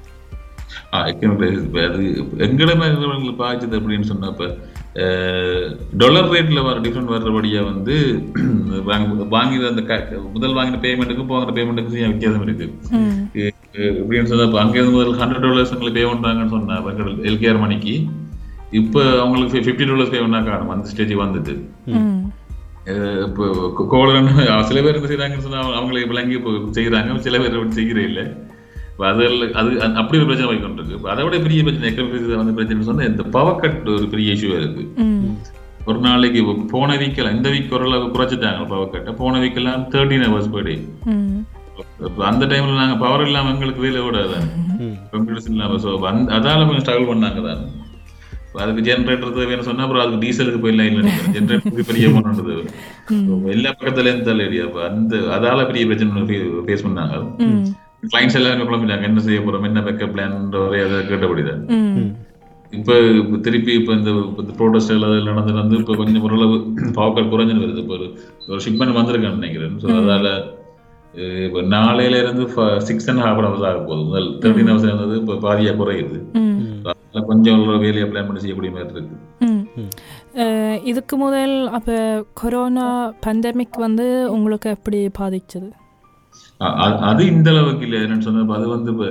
அது 0.92 2.04
எங்கட 2.46 2.72
மாதிரி 2.76 2.94
நிறுவனங்கள் 2.96 3.40
பாதிச்சது 3.40 3.78
அப்படின்னு 3.78 4.10
சொன்னப்ப 4.10 4.50
டாலர் 5.92 6.30
ரேட்ல 6.30 6.62
வர 6.64 6.80
டிஃப்ரெண்ட் 6.80 7.12
வர்றபடியா 7.12 7.64
வந்து 7.64 7.94
வாங்கி 8.84 9.56
வாங்கின 9.56 9.68
அந்த 9.68 9.82
முதல் 10.32 10.52
வாங்கின 10.52 10.80
பேமெண்ட்டுக்கும் 10.82 11.26
போகிற 11.26 11.62
பேமெண்ட்டுக்கும் 11.62 12.08
வித்தியாசம் 12.08 12.42
இருக்கு. 12.42 12.74
ம். 12.90 13.30
எ- 13.34 13.52
எப்படின்னு 13.72 14.24
சொன்னா 14.24 14.44
இப்ப 14.44 14.60
அங்க 14.60 14.78
இருந்து 14.78 14.92
முதல் 14.92 15.14
ஹண்ட்ரட் 15.14 15.40
டாலர்ஸ் 15.40 15.72
எங்களுக்கு 15.72 16.00
பே 16.00 16.06
பண்றாங்கன்னு 16.06 16.48
சொன்னா 16.48 16.76
எல்கேஆர் 17.22 17.58
மணிக்கு 17.58 17.94
இப்போ 18.70 19.18
அவங்களுக்கு 19.18 19.60
ஃபிஃப்டி 19.60 19.86
டாலர்ஸ் 19.86 20.10
பே 20.10 20.18
பண்ணா 20.18 20.40
காணும் 20.40 20.68
அந்த 20.68 20.88
ஸ்டேஜ் 20.88 21.14
வந்துட்டு. 21.16 21.54
இப்போ 23.26 23.46
கோலன் 23.88 24.28
சில 24.62 24.82
பேர் 24.82 24.94
என்ன 24.94 25.08
செய்யறாங்கன்னு 25.08 25.38
சொன்னா 25.38 25.80
அவங்களை 25.80 26.06
விளங்கி 26.06 26.34
இப்போ 26.34 26.50
செய்யறாங்க 26.50 27.18
சில 27.18 27.38
பேர் 27.38 27.68
செய்கிறே 27.68 27.96
இல்லை. 27.96 28.24
இப்போ 29.00 29.10
அதில் 29.12 29.44
அது 29.60 29.68
அப்படி 30.00 30.16
ஒரு 30.20 30.26
பிரச்சனை 30.28 30.48
போய் 30.48 30.58
கொண்டிருக்கு. 30.64 30.96
இப்போ 30.96 31.08
அதை 31.12 31.22
விட 31.26 31.36
பெரிய 31.44 31.60
பிரச்சனை 31.66 31.86
எக்கனாமிக் 31.90 32.40
வந்து 32.40 32.54
பிரச்சனை 32.58 32.84
சொன்னா 32.88 33.04
இந்த 33.10 33.22
பவர் 33.36 33.60
கட் 33.62 33.88
ஒரு 33.94 34.06
பெரிய 34.14 34.34
இஷ்யூ 34.36 34.50
இருக்கு. 34.58 34.82
ஒரு 35.88 35.98
நாளைக்கு 36.06 36.40
போன 36.72 36.96
வீக்கெல்லாம் 37.02 37.36
இந்த 37.36 37.48
வீக் 37.54 37.72
ஓரளவு 37.76 38.10
குறைச்சிட்டாங்க 38.16 38.66
பவர் 38.72 38.92
கட்டை 38.94 39.14
போன 39.22 39.40
வீக்கெல்லாம் 39.44 39.86
தேர்ட்டின் 39.94 40.26
ஹவர்ஸ் 40.28 40.52
பர் 40.56 40.68
டே 40.68 40.76
அந்த 42.30 42.44
டைம்ல 42.52 42.76
நாங்க 42.82 42.98
பவர் 43.04 43.26
இல்லாம 43.28 43.52
எங்களுக்கு 43.54 43.86
வேலை 43.86 44.04
விடாது 44.08 44.36
கம்ப்யூட்டர்ஸ் 45.14 45.50
இல்லாம 45.54 45.80
ஸோ 45.86 45.96
அந்த 46.12 46.30
அதால 46.40 46.68
கொஞ்சம் 46.68 46.86
ஸ்ட்ரகிள் 46.86 47.10
பண்ணாங்க 47.14 47.48
தான் 47.48 47.66
அதுக்கு 48.62 48.86
ஜென்ரேட்டர் 48.86 49.36
தேவைன்னு 49.40 49.68
சொன்னா 49.72 49.84
அப்புறம் 49.86 50.02
அதுக்கு 50.04 50.22
டீசலுக்கு 50.26 50.64
போய் 50.64 50.78
லைன்ல 50.80 51.04
நிற்கிறேன் 51.08 51.36
ஜென்ரேட்டருக்கு 51.38 51.90
பெரிய 51.90 52.10
அமௌண்ட் 52.10 53.52
எல்லா 53.56 53.70
பக்கத்துல 53.78 54.10
இருந்து 54.12 54.64
அந்த 54.90 55.16
அதால 55.38 55.64
பெரிய 55.70 55.84
பிரச்சனை 55.90 56.42
ஃபேஸ் 56.66 56.88
பண்ணாங்க. 56.88 57.16
கிளைண்ட்ஸ் 58.02 58.38
எல்லாருமே 58.38 58.66
குழம்பிட்டாங்க? 58.68 59.08
என்ன 59.10 59.22
செய்ய 59.26 59.40
போறோம்? 59.46 59.66
என்ன 59.70 59.80
பேக்கப் 59.86 60.12
பிளான் 60.14 60.36
அதை 60.86 61.00
கேட்டபடிதான். 61.10 61.62
இப்ப 62.78 62.96
திருப்பி 63.46 63.72
இப்ப 63.78 63.92
இந்த 63.98 64.10
ப்ரோட்டஸ்ட் 64.58 64.92
எல்லாம் 64.94 65.28
நடந்து 65.28 65.60
வந்து 65.60 65.76
இப்ப 65.80 65.96
கொஞ்சம் 66.00 66.24
ஓரளவு 66.26 66.56
பவர் 66.98 67.32
குறைஞ்சுன்னு 67.32 67.64
வருது. 67.64 67.82
இப்போ 67.84 67.94
ஒரு 67.98 68.06
ஒரு 68.50 68.60
ஷிப்மெண்ட் 68.66 68.98
வந்திருக்கான்னு 68.98 69.40
நினைக்கிறேன். 69.40 69.76
ஸோ 69.82 69.88
அதால 70.00 70.28
இப்ப 71.46 71.62
நாளையில 71.74 72.18
இருந்து 72.22 72.44
சிக்ஸ் 72.88 73.08
அண்ட் 73.10 73.22
ஹாஃப் 73.24 73.40
ஹவர்ஸ் 73.46 73.66
ஆக 73.70 73.80
போகுது. 73.88 74.02
முதல் 74.10 74.28
தேர்ட்டின் 74.42 74.70
ஹவர்ஸ் 74.70 74.86
இருந்தது 74.88 75.14
இப்போ 75.20 75.34
பாதியா 75.46 75.72
குறையுது. 75.80 76.18
கொஞ்சம் 77.30 77.60
ஒரு 77.62 77.78
வேலையை 77.84 78.06
பிளான் 78.10 78.28
பண்ணி 78.28 78.42
செய்யக்கூடிய 78.42 78.72
மாதிரி 78.76 78.94
இருக்கு. 78.96 79.16
இதுக்கு 80.90 81.14
முதல் 81.24 81.54
அப்போ 81.76 81.96
கொரோனா 82.40 82.86
பேண்டமிக் 83.26 83.84
வந்து 83.86 84.06
உங்களுக்கு 84.36 84.68
எப்படி 84.76 85.00
பாதிச்சது? 85.20 85.70
அது 87.10 87.22
இந்த 87.32 87.48
அளவுக்கு 87.52 87.84
இல்லை 87.86 87.98
என்னன்னு 88.04 88.26
சொன்னா 88.26 88.42
இப்ப 88.44 88.54
அது 88.58 88.66
வந்து 88.74 88.90
இப்போ 88.94 89.06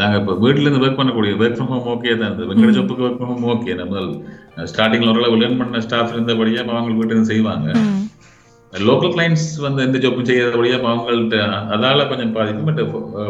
நாங்க 0.00 0.16
இப்போ 0.20 0.34
வீட்ல 0.42 0.66
இருந்து 0.66 0.82
ஒர்க் 0.84 0.98
பண்ணக்கூடிய 0.98 1.32
ஒர்க் 1.40 1.56
ஃப்ரம் 1.58 1.72
ஹோம் 1.72 1.88
ஓகே 1.94 2.12
தான் 2.20 2.28
இருந்தது. 2.28 2.48
வெங்கட 2.50 2.72
ஜாப்புக்கு 2.76 3.04
ஒர்க் 3.06 3.18
ஃப்ரம் 3.20 3.32
ஹோம் 3.32 3.48
ஓகே 3.54 3.74
நம்ம 3.80 4.02
ஸ்டார்டிங்ல 4.72 5.10
ஓரளவு 5.12 5.40
லேர்ன் 5.40 5.58
பண்ண 5.62 5.80
ஸ்டாஃப் 5.86 6.14
இருந்தபடியா 6.14 6.62
அப்ப 6.62 6.76
அவங்க 6.76 6.96
வீட்டுல 7.00 7.14
இருந்து 7.14 7.32
செய்வாங்க. 7.32 7.68
லோக்கல் 8.72 9.12
கிளைண்ட்ஸ் 9.16 9.48
வந்து 9.66 9.84
எந்த 9.86 9.98
ஜாப்பும் 10.04 10.28
செய்யாதபடியா 10.30 10.76
அவங்கள்ட்ட 10.92 11.38
அதால 11.74 12.06
கொஞ்சம் 12.10 12.34
பாதிக்கும் 12.38 12.68
பட் 12.70 12.82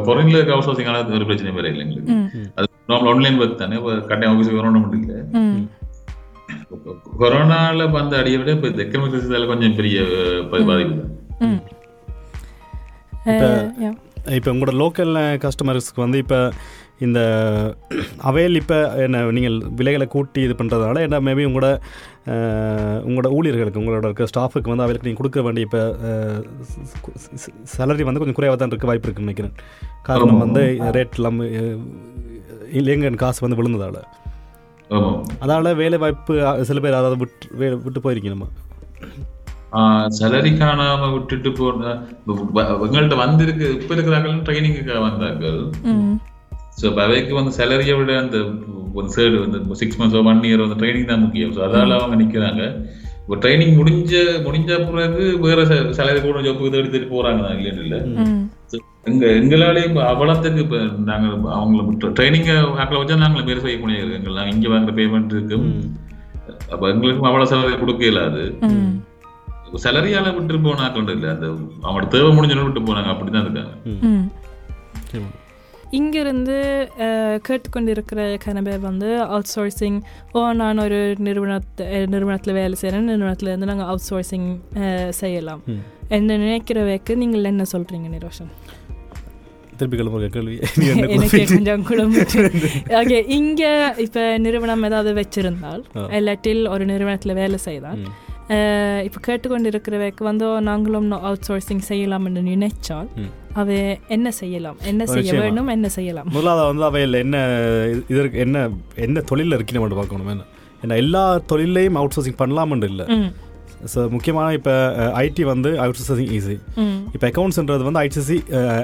ஃபாரின்ல 0.07 0.37
இருக்க 0.39 0.55
ஹவுஸ் 0.57 0.71
ஹவுசிங் 0.71 1.15
ஒரு 1.19 1.29
பிரச்சனை 1.31 1.57
வேற 1.59 1.69
இல்லை 1.73 1.85
எங்களுக்கு. 1.87 2.19
அது 2.57 2.69
நார்மல் 2.93 3.11
ஆன்லைன் 3.15 3.41
ஒர்க் 3.43 3.61
தானே 3.65 3.79
இப்போ 3.81 3.95
கட்டாயம் 4.11 4.35
ஆஃபீஸுக்கு 4.35 4.61
வரணும் 4.63 4.85
மட்டும் 4.85 5.03
இல்லை. 5.03 5.19
கொரோனால 7.23 7.91
வந்த 7.99 8.15
அடியை 8.23 8.39
விட 8.41 8.51
இப்போ 8.59 8.69
எக்கனாமிக் 8.87 9.51
கொஞ்சம் 9.53 9.77
பெரிய 9.81 9.99
பாதிப்பு 10.53 10.95
தான். 11.01 11.13
இப்போ 14.35 14.51
உங்களோட 14.51 14.73
லோக்கல் 14.77 15.13
கஸ்டமர்ஸ்க்கு 15.43 16.01
வந்து 16.01 16.19
இப்போ 16.19 16.39
இந்த 16.99 17.21
அவையில் 18.23 18.57
இப்போ 18.57 18.77
என்ன 18.99 19.31
நீங்கள் 19.31 19.57
விலைகளை 19.71 20.07
கூட்டி 20.07 20.41
இது 20.41 20.55
பண்ணுறதுனால 20.55 21.01
என்ன 21.01 21.21
மேபி 21.21 21.45
உங்களோட 21.45 21.69
அஹ், 22.27 22.99
உங்களோட 23.03 23.29
ஊழியர்களுக்கு 23.33 23.81
உங்களோட 23.81 24.05
இருக்க 24.05 24.27
ஸ்டாஃபுக்கு 24.27 24.69
வந்து 24.69 24.83
அவைகளுக்கு 24.83 25.07
நீங்கள் 25.07 25.23
கொடுக்க 25.23 25.43
வேண்டிய 25.43 25.67
இப்போ 25.67 25.81
சேலரி 27.73 28.03
வந்து 28.03 28.21
கொஞ்சம் 28.21 28.35
குறைவாக 28.35 28.59
தான் 28.59 28.71
இருக்க 28.71 28.87
வாய்ப்பு 28.87 29.07
இருக்குன்னு 29.07 29.29
நினைக்கிறேன். 29.29 29.55
காரணம் 30.03 30.43
வந்து 30.45 30.63
ரேட் 30.97 31.17
எல்லாம் 31.17 31.41
இல்லைங்க 32.73 33.17
காசு 33.17 33.41
வந்து 33.41 33.59
விழுந்ததால். 33.61 34.01
அதால் 35.41 35.77
வேலை 35.77 35.99
வாய்ப்பு 35.99 36.35
சில 36.65 36.81
பேர் 36.81 36.95
அதாவது 36.95 37.19
விட்டு 37.19 37.49
வே- 37.55 37.79
விட்டு 37.85 38.01
போயிருக்கீங்க 38.01 38.35
நம்ம. 38.37 38.49
சேலரி 40.17 40.53
காணாம 40.55 41.11
விட்டுட்டு 41.13 41.51
போன 41.53 41.93
எங்கள்கிட்ட 42.85 43.17
வந்திருக்கு 43.23 43.67
இப்ப 43.77 43.91
இருக்கிறார்கள் 43.95 44.45
ட்ரைனிங்குக்காக 44.47 45.03
வந்தார்கள். 45.07 45.61
ம். 45.91 46.15
ஸோ 46.79 46.89
அவைக்கு 47.05 47.33
வந்து 47.39 47.53
சேலரியை 47.59 47.95
விட 47.99 48.13
அந்த 48.19 48.39
ஒரு 48.99 49.09
சைடு 49.15 49.37
வந்து 49.43 49.79
சிக்ஸ் 49.81 49.99
மந்த்ஸ் 50.01 50.19
ஒன் 50.23 50.45
இயர் 50.49 50.65
வந்து 50.65 50.79
ட்ரைனிங் 50.81 51.11
தான் 51.11 51.25
முக்கியம். 51.25 51.53
ஸோ 51.57 51.63
அதால 51.67 51.99
அவங்க 51.99 52.17
நிற்கிறாங்க 52.23 52.63
இப்போ 53.23 53.37
ட்ரைனிங் 53.43 53.75
முடிஞ்ச 53.79 54.13
முடிஞ்ச 54.47 54.71
பிறகு 54.87 55.25
வேற 55.43 55.59
சேலரி 55.99 56.21
கூட 56.21 56.39
ஜாப்புக்கு 56.47 56.73
தேடி 56.75 56.89
தேடி 56.89 57.07
போறாங்க 57.11 57.43
தான் 57.45 57.57
இல்லைன்னு 57.59 57.85
இல்லை. 57.85 57.99
எங்க 59.09 59.25
எங்களாலே 59.41 59.83
இப்போ 59.89 60.01
அவ்வளோத்துக்கு 60.09 60.63
இப்போ 60.65 60.79
நாங்கள் 61.11 61.37
அவங்கள 61.57 61.83
ட்ரைனிங்கை 62.19 62.55
ஆக்கில் 62.81 63.01
வச்சா 63.01 63.17
நாங்கள் 63.23 63.47
பேர் 63.49 63.65
செய்ய 63.67 63.79
முடியாது 63.85 64.11
எங்கள் 64.19 64.37
நாங்கள் 64.39 64.55
இங்கே 64.55 64.73
வாங்குற 64.73 64.95
பேமெண்ட் 64.99 65.35
இருக்கு 65.37 65.59
அப்போ 66.73 66.85
எங்களுக்கும் 66.93 67.29
அவ்வளோ 67.31 67.47
சேலரி 67.53 67.79
கொடுக்க 67.79 68.05
இயலாது 68.09 68.43
ம். 68.69 68.91
சேலரியால 69.79 70.29
விட்டு 70.35 70.61
போனாக்கள் 70.65 71.13
இல்லை. 71.15 71.29
அந்த 71.31 71.47
அவங்களோட 71.83 72.09
தேவை 72.09 72.31
முடிஞ்சோன்னு 72.33 72.67
விட்டு 72.67 72.83
போனாங்க 72.83 73.13
அப்படிதான் 73.13 73.47
இருக்காங்க. 73.47 73.75
இங்கிருந்து 75.93 76.57
அஹ், 77.05 77.39
கேட்டுக்கொண்டிருக்கிற 77.47 78.21
கன 78.45 78.63
பேர் 78.63 78.79
வந்து 78.81 79.09
அவுட் 79.27 79.53
சோர்சிங் 79.55 79.97
ஓ 80.33 80.41
நான் 80.53 80.79
ஒரு 80.79 80.99
நிறுவனத்தை 81.19 81.87
நிறுவனத்தில் 82.07 82.55
வேலை 82.55 82.77
செய்கிறேன் 82.77 83.09
நிறுவனத்தில் 83.11 83.49
இருந்து 83.49 83.67
நாங்கள் 83.67 83.87
அவுட் 83.87 84.07
சோர்சிங் 84.11 84.47
செய்யலாம். 85.19 85.63
என்ன 86.11 86.37
நினைக்கிறவைக்கு 86.39 87.15
நீங்கள் 87.17 87.45
என்ன 87.45 87.65
சொல்கிறீங்க 87.73 88.09
நிரோஷன்? 88.09 88.53
திருப்பி 89.77 89.97
கிளம்புற 89.97 90.27
கேள்வி. 90.31 90.57
எனக்கு 90.93 91.39
கொஞ்சம் 91.51 91.85
குழம்பு 91.85 92.23
ஓகே 93.01 93.19
இங்கே 93.37 93.71
இப்போ 93.99 94.23
நிறுவனம் 94.39 94.85
ஏதாவது 94.85 95.13
வச்சிருந்தால். 95.15 95.83
இல்லாட்டில் 96.19 96.63
ஒரு 96.69 96.85
நிறுவனத்தில் 96.87 97.35
வேலை 97.35 97.59
செய்தால். 97.61 98.03
இப்போ 99.07 99.19
கேட்டுக்கொண்டிருக்கிறவைக்கு 99.27 100.23
வந்து 100.25 100.47
நாங்களும் 100.61 101.11
அவுட் 101.21 101.45
சோர்சிங் 101.49 101.85
செய்யலாம் 101.89 102.25
என்று 102.25 102.43
நினைச்சால். 102.49 103.09
அவ 103.55 103.69
என்ன 104.09 104.29
செய்யலாம் 104.31 104.79
என்ன 104.85 105.03
செய்ய. 105.07 105.31
வேண்டும் 105.43 105.69
என்ன 105.69 105.89
செய்யலாம் 105.89 106.29
முதலாவது 106.33 106.67
வந்து 106.67 106.85
அவையில் 106.85 107.15
என்ன 107.15 107.37
இதற்கு 108.09 108.39
என்ன 108.39 108.59
என்ன 108.97 109.21
தொழிலில் 109.21 109.57
இருக்கணும் 109.57 109.83
மட்டும் 109.85 110.01
பார்க்கணும் 110.01 110.33
என்ன 110.35 110.47
ஏன்னா 110.83 110.97
எல்லா 110.97 111.23
தொழிலையும் 111.47 111.95
அவுட் 111.95 112.17
சோர்சிங் 112.17 112.41
பண்ணலாம்னு 112.43 112.91
இல்லை 112.93 113.07
ஸோ 113.93 114.01
முக்கியமான 114.11 114.53
இப்போ 114.53 114.73
ஐடி 115.21 115.45
வந்து 115.45 115.71
அவுட் 115.79 116.01
சோர்சிங் 116.01 116.33
ஈஸி 116.39 116.57
இப்போ 117.15 117.27
அக்கௌண்ட்ஸ்ன்றது 117.31 117.87
வந்து 117.89 118.01
ஐடிசி 118.01 118.37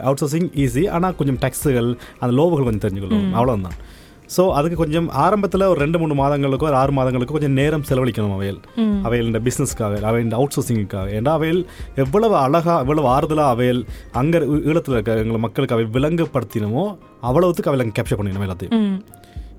அவுட் 0.03 0.23
சோர்சிங் 0.23 0.49
ஈஸி 0.65 0.85
ஆனால் 0.89 1.17
கொஞ்சம் 1.17 1.41
டேக்ஸுகள் 1.45 1.91
அந்த 2.21 2.33
லோபுகள் 2.41 2.65
கொஞ்சம் 2.65 2.85
தெரிஞ்சுக்கணும் 2.87 3.29
அவ்வளோதான் 3.35 3.79
ஸோ 4.28 4.42
அதுக்கு 4.52 4.76
கொஞ்சம் 4.76 5.09
ஆரம்பத்தில் 5.25 5.66
ஒரு 5.66 5.80
ரெண்டு 5.80 5.99
மூணு 5.99 6.14
மாதங்களுக்கோ 6.14 6.66
ஒரு 6.66 6.76
ஆறு 6.76 6.92
மாதங்களுக்கோ 6.92 7.33
கொஞ்சம் 7.33 7.52
நேரம் 7.52 7.85
செலவழிக்கணும் 7.88 8.35
அவையில். 8.37 8.61
அவையில் 9.02 9.26
இந்த 9.26 9.40
பிஸ்னஸ்க்காக 9.40 10.00
அவையில் 10.02 10.33
அவுட் 10.33 10.54
சோர்சிங்குக்காக 10.56 11.11
ஏன்னா 11.18 11.33
அவையில் 11.33 11.62
எவ்வளவு 11.97 12.37
அழகாக 12.37 12.78
எவ்வளவு 12.80 13.09
ஆறுதலாக 13.09 13.54
அவையில் 13.56 13.83
அங்கே 14.12 14.40
ஈழத்தில் 14.71 14.97
இருக்க 14.97 15.21
எங்களை 15.25 15.40
மக்களுக்கு 15.40 15.76
அவை 15.76 15.87
விளங்கப்படுத்தினமோ 15.97 16.85
அவ்வளவுத்துக்கு 17.23 17.71
அவையில் 17.73 17.87
அங்கே 17.87 17.97
கேப்சர் 18.00 18.21
பண்ணிடணும் 18.21 18.47
எல்லாத்தையும். 18.49 18.75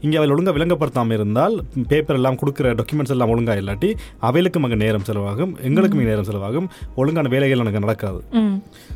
இங்கே 0.01 0.17
அவையில் 0.17 0.33
ஒழுங்காக 0.33 0.55
விளங்கப்படுத்தாமல் 0.55 1.15
இருந்தால் 1.15 1.55
பேப்பர் 1.89 2.17
எல்லாம் 2.17 2.37
கொடுக்குற 2.37 2.73
டாக்குமெண்ட்ஸ் 2.75 3.13
எல்லாம் 3.15 3.31
ஒழுங்காக 3.33 3.61
இல்லாட்டி 3.61 3.89
அவைகளுக்கும் 4.21 4.65
அங்கே 4.65 4.79
நேரம் 4.83 5.05
செலவாகும் 5.07 5.53
எங்களுக்கும் 5.61 5.99
இங்கே 5.99 6.11
நேரம் 6.11 6.27
செலவாகும். 6.27 6.67
ஒழுங்கான 6.95 7.29
வேலைகள் 7.29 7.63
எனக்கு 7.63 7.83
நடக்காது. 7.85 8.19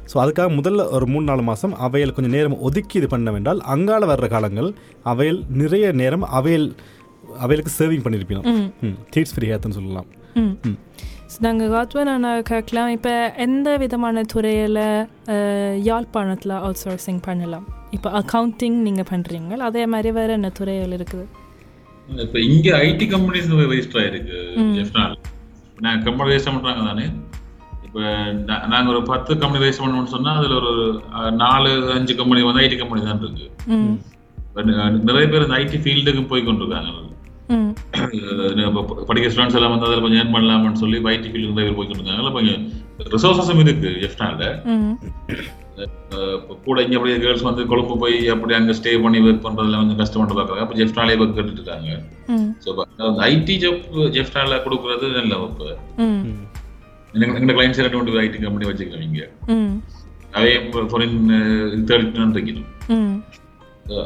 ஸோ 0.08 0.18
அதுக்காக 0.18 0.50
முதல்ல 0.58 0.86
ஒரு 0.92 1.08
மூணு 1.08 1.26
நாலு 1.26 1.44
மாதம் 1.44 1.76
அவையில் 1.82 2.14
கொஞ்சம் 2.14 2.36
நேரம் 2.38 2.58
ஒதுக்கி 2.62 2.98
இது 2.98 3.08
பண்ண 3.08 3.32
வேண்டால் 3.32 3.62
அங்கால 3.68 4.06
வர்ற 4.06 4.28
காலங்கள் 4.28 4.70
அவையில் 5.06 5.42
நிறைய 5.56 5.92
நேரம் 6.02 6.26
அவையில் 6.32 6.68
அவைகளுக்கு 7.40 7.74
சேவிங் 7.80 8.06
பண்ணியிருப்போம் 8.06 8.48
ம். 8.84 8.96
தீட்ஸ் 9.14 9.36
ஃப்ரீ 9.36 9.50
ஹேத்துன்னு 9.52 9.78
சொல்லலாம். 9.78 10.08
ம். 10.36 10.54
ம். 10.66 10.78
நாங்கள் 11.42 11.70
காத்வன் 11.70 12.42
கேட்கலாம். 12.42 12.90
இப்போ 12.90 13.34
எந்த 13.38 13.78
விதமான 13.78 14.24
துறையில் 14.24 15.08
யாழ்ப்பாணத்தில் 15.84 16.52
அவுட் 16.52 16.82
சோர்சிங் 16.84 17.20
பண்ணலாம்? 17.22 17.68
இப்போ 17.92 18.10
அக்கௌண்டிங் 18.20 18.78
நீங்கள் 18.88 19.06
பண்ணுறீங்க 19.10 19.58
அதே 19.58 19.86
மாதிரி 19.86 20.12
வேறு 20.12 20.32
என்ன 20.32 20.50
துறைகள் 20.50 20.98
இருக்குது? 20.98 21.26
இப்ப 22.20 22.40
இங்க 22.40 22.78
ஐடி 22.78 23.08
கம்பெனிஸ் 23.10 23.50
ரெஜிஸ்டர் 23.50 24.02
ஆயிருக்கு 24.02 25.18
நான் 25.80 26.04
கம்பெனி 26.04 26.30
ரெஜிஸ்டர் 26.30 26.54
பண்றாங்க 26.54 26.84
தானே? 26.84 27.04
இப்ப 27.86 28.00
நா- 28.46 28.68
நாங்க 28.68 28.90
ஒரு 28.90 29.04
பத்து 29.04 29.38
கம்பெனி 29.38 29.66
ரெஜிஸ்டர் 29.66 29.86
பண்ணணும்னு 29.86 30.14
சொன்னா 30.16 30.38
அதுல 30.38 30.56
ஒரு 30.56 31.02
நாலு 31.32 31.92
அஞ்சு 31.92 32.16
கம்பெனி 32.16 32.42
வந்து 32.42 32.62
ஐடி 32.62 32.78
கம்பெனி 32.78 33.04
தான் 33.04 33.20
இருக்கு. 33.20 33.50
நிறைய 35.04 35.28
பேர் 35.28 35.42
இந்த 35.42 35.56
ஐடி 35.56 35.80
ஃபீல்டுக்கு 35.84 36.28
போய் 36.28 36.48
கொண்டிருக்காங்க. 36.48 37.11
படிக்கிற 39.08 39.32
ஸ்டூடெண்ட்ஸ் 39.32 39.58
எல்லாம் 39.60 39.74
வந்து 39.74 39.88
அதில் 39.88 40.04
கொஞ்சம் 40.04 40.22
ஏர்ன் 40.22 40.36
பண்ணலாம்னு 40.36 40.82
சொல்லி 40.84 41.00
ஐடி 41.14 41.32
ஃபீல்டு 41.32 41.50
நிறைய 41.50 41.66
பேர் 41.68 41.78
போய் 41.80 41.90
கொண்டிருக்காங்க 41.90 42.32
கொஞ்சம் 42.32 42.62
ரிசோர்ஸஸும் 43.16 43.62
இருக்கு 43.64 43.92
இப்போ 46.38 46.56
கூட 46.66 46.78
இங்க 46.82 46.96
அப்படியே 46.96 47.18
கேர்ள்ஸ் 47.18 47.46
வந்து 47.48 47.62
கொழும்பு 47.66 47.94
போய் 47.98 48.16
அப்படி 48.30 48.54
அங்க 48.54 48.74
ஸ்டே 48.74 48.92
பண்ணி 49.04 49.20
ஒர்க் 49.20 49.46
பண்றதுல 49.46 49.78
கொஞ்சம் 49.78 50.00
கஷ்டப்பட்டு 50.02 50.36
பார்க்குறாங்க. 50.38 50.66
அப்போ 50.66 50.76
ஜெஃப்னாலே 50.76 51.16
ஒர்க் 51.22 51.38
கேட்டுட்டு 51.38 51.62
இருக்காங்க. 51.62 51.90
ஸோ 52.66 52.70
ஐடி 53.30 53.56
ஜாப் 53.64 53.86
ஜெஃப்டால 54.18 54.60
கொடுக்குறது 54.66 55.08
நல்ல 55.18 55.40
இப்போ 55.46 55.70
எங்க 57.14 57.54
கிளைண்ட்ஸ் 57.54 57.82
ரெண்டு 57.86 58.20
ஐடி 58.20 58.38
கம்பெனி 58.44 59.24
ம். 59.56 59.74
அவே 60.34 60.52
ஃபாரின் 60.92 61.18
தேடிட்டு 61.90 62.18
இருக்கணும். 62.18 62.64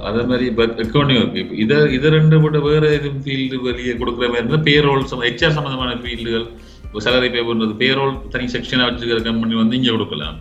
அதே 0.08 0.22
மாதிரி 0.30 0.46
அக்கௌண்டிங் 0.84 1.20
இருக்கு 1.22 1.42
இப்போ 1.44 1.56
இதை 1.64 1.78
இதை 1.98 2.08
ரெண்டு 2.18 2.36
விட 2.44 2.60
வேற 2.68 2.86
எதுவும் 2.98 3.24
ஃபீல்டு 3.26 3.58
வெளியே 3.68 3.94
கொடுக்குற 4.02 4.26
மாதிரி 4.32 4.42
இருந்தால் 4.44 4.66
பேரோல் 4.70 5.04
ஹெச்ஆர் 5.28 5.56
சம்மந்தமான 5.58 5.98
ஃபீல்டுகள் 6.04 6.46
இப்போ 6.86 7.00
சேலரி 7.06 7.30
பே 7.36 7.42
பண்ணுறது 7.50 7.74
பேரோல் 7.84 8.14
தனி 8.34 8.46
செக்ஷனாக 8.54 8.88
வச்சுக்கிற 8.90 9.22
கம்பெனி 9.28 9.56
வந்து 9.62 9.78
இங்கே 9.80 9.94
கொடுக்கலாம். 9.96 10.38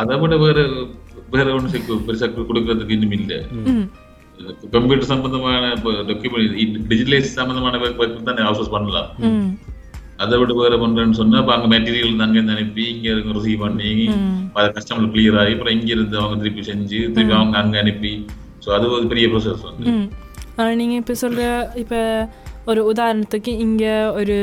அதை 0.00 0.16
விட 0.22 0.34
வேற 0.44 0.58
வேற 1.34 1.46
ஒன்று 1.56 1.78
பெருசாக 2.08 2.44
கொடுக்கறதுக்கு 2.50 2.96
இன்னும் 2.96 3.16
இல்லை. 3.18 3.38
கம்ப்யூட்டர் 4.74 5.10
சம்பந்தமான 5.12 5.72
டாக்குமெண்ட் 6.10 6.54
டிஜிட்டலைஸ் 6.90 7.38
சம்பந்தமான 7.40 7.78
ஒர்க் 7.86 8.28
தான் 8.28 8.46
அவுட்சோர்ஸ் 8.48 8.74
பண்ணலாம். 8.76 9.08
அதை 10.18 10.38
விட 10.38 10.52
வேற 10.56 10.76
பண்றேன்னு 10.76 11.18
சொன்னா 11.20 11.38
அப்ப 11.38 11.52
அங்க 11.54 11.66
மெட்டீரியல் 11.74 12.22
அங்க 12.24 12.36
இருந்து 12.38 12.54
அனுப்பி 12.56 12.84
இங்க 12.94 13.08
ரிசீவ் 13.36 13.60
பண்ணி 13.60 13.90
அதை 14.54 14.68
கஸ்டமர் 14.76 15.12
கிளியர் 15.12 15.38
ஆகி 15.42 15.52
அப்புறம் 15.52 15.74
இங்க 15.76 15.90
இருந்து 15.92 16.16
அவங்க 16.18 16.36
திருப்பி 16.42 16.62
செஞ்சு 16.62 17.00
திருப்பி 17.14 17.34
அவங்க 17.38 17.56
அங்க 17.58 17.76
அனுப்பி. 17.78 18.12
ஸோ 18.64 18.68
அது 18.70 18.86
ஒரு 18.90 19.06
பெரிய 19.06 19.26
ப்ரோசஸ் 19.28 19.66
வந்து. 19.68 19.84
நீங்கள் 20.80 21.00
இப்போ 21.02 21.14
சொல்கிற 21.14 21.42
இப்போ 21.74 22.00
ஒரு 22.66 22.80
உதாரணத்துக்கு 22.92 23.52
இங்கே 23.58 23.92
ஒரு 24.12 24.38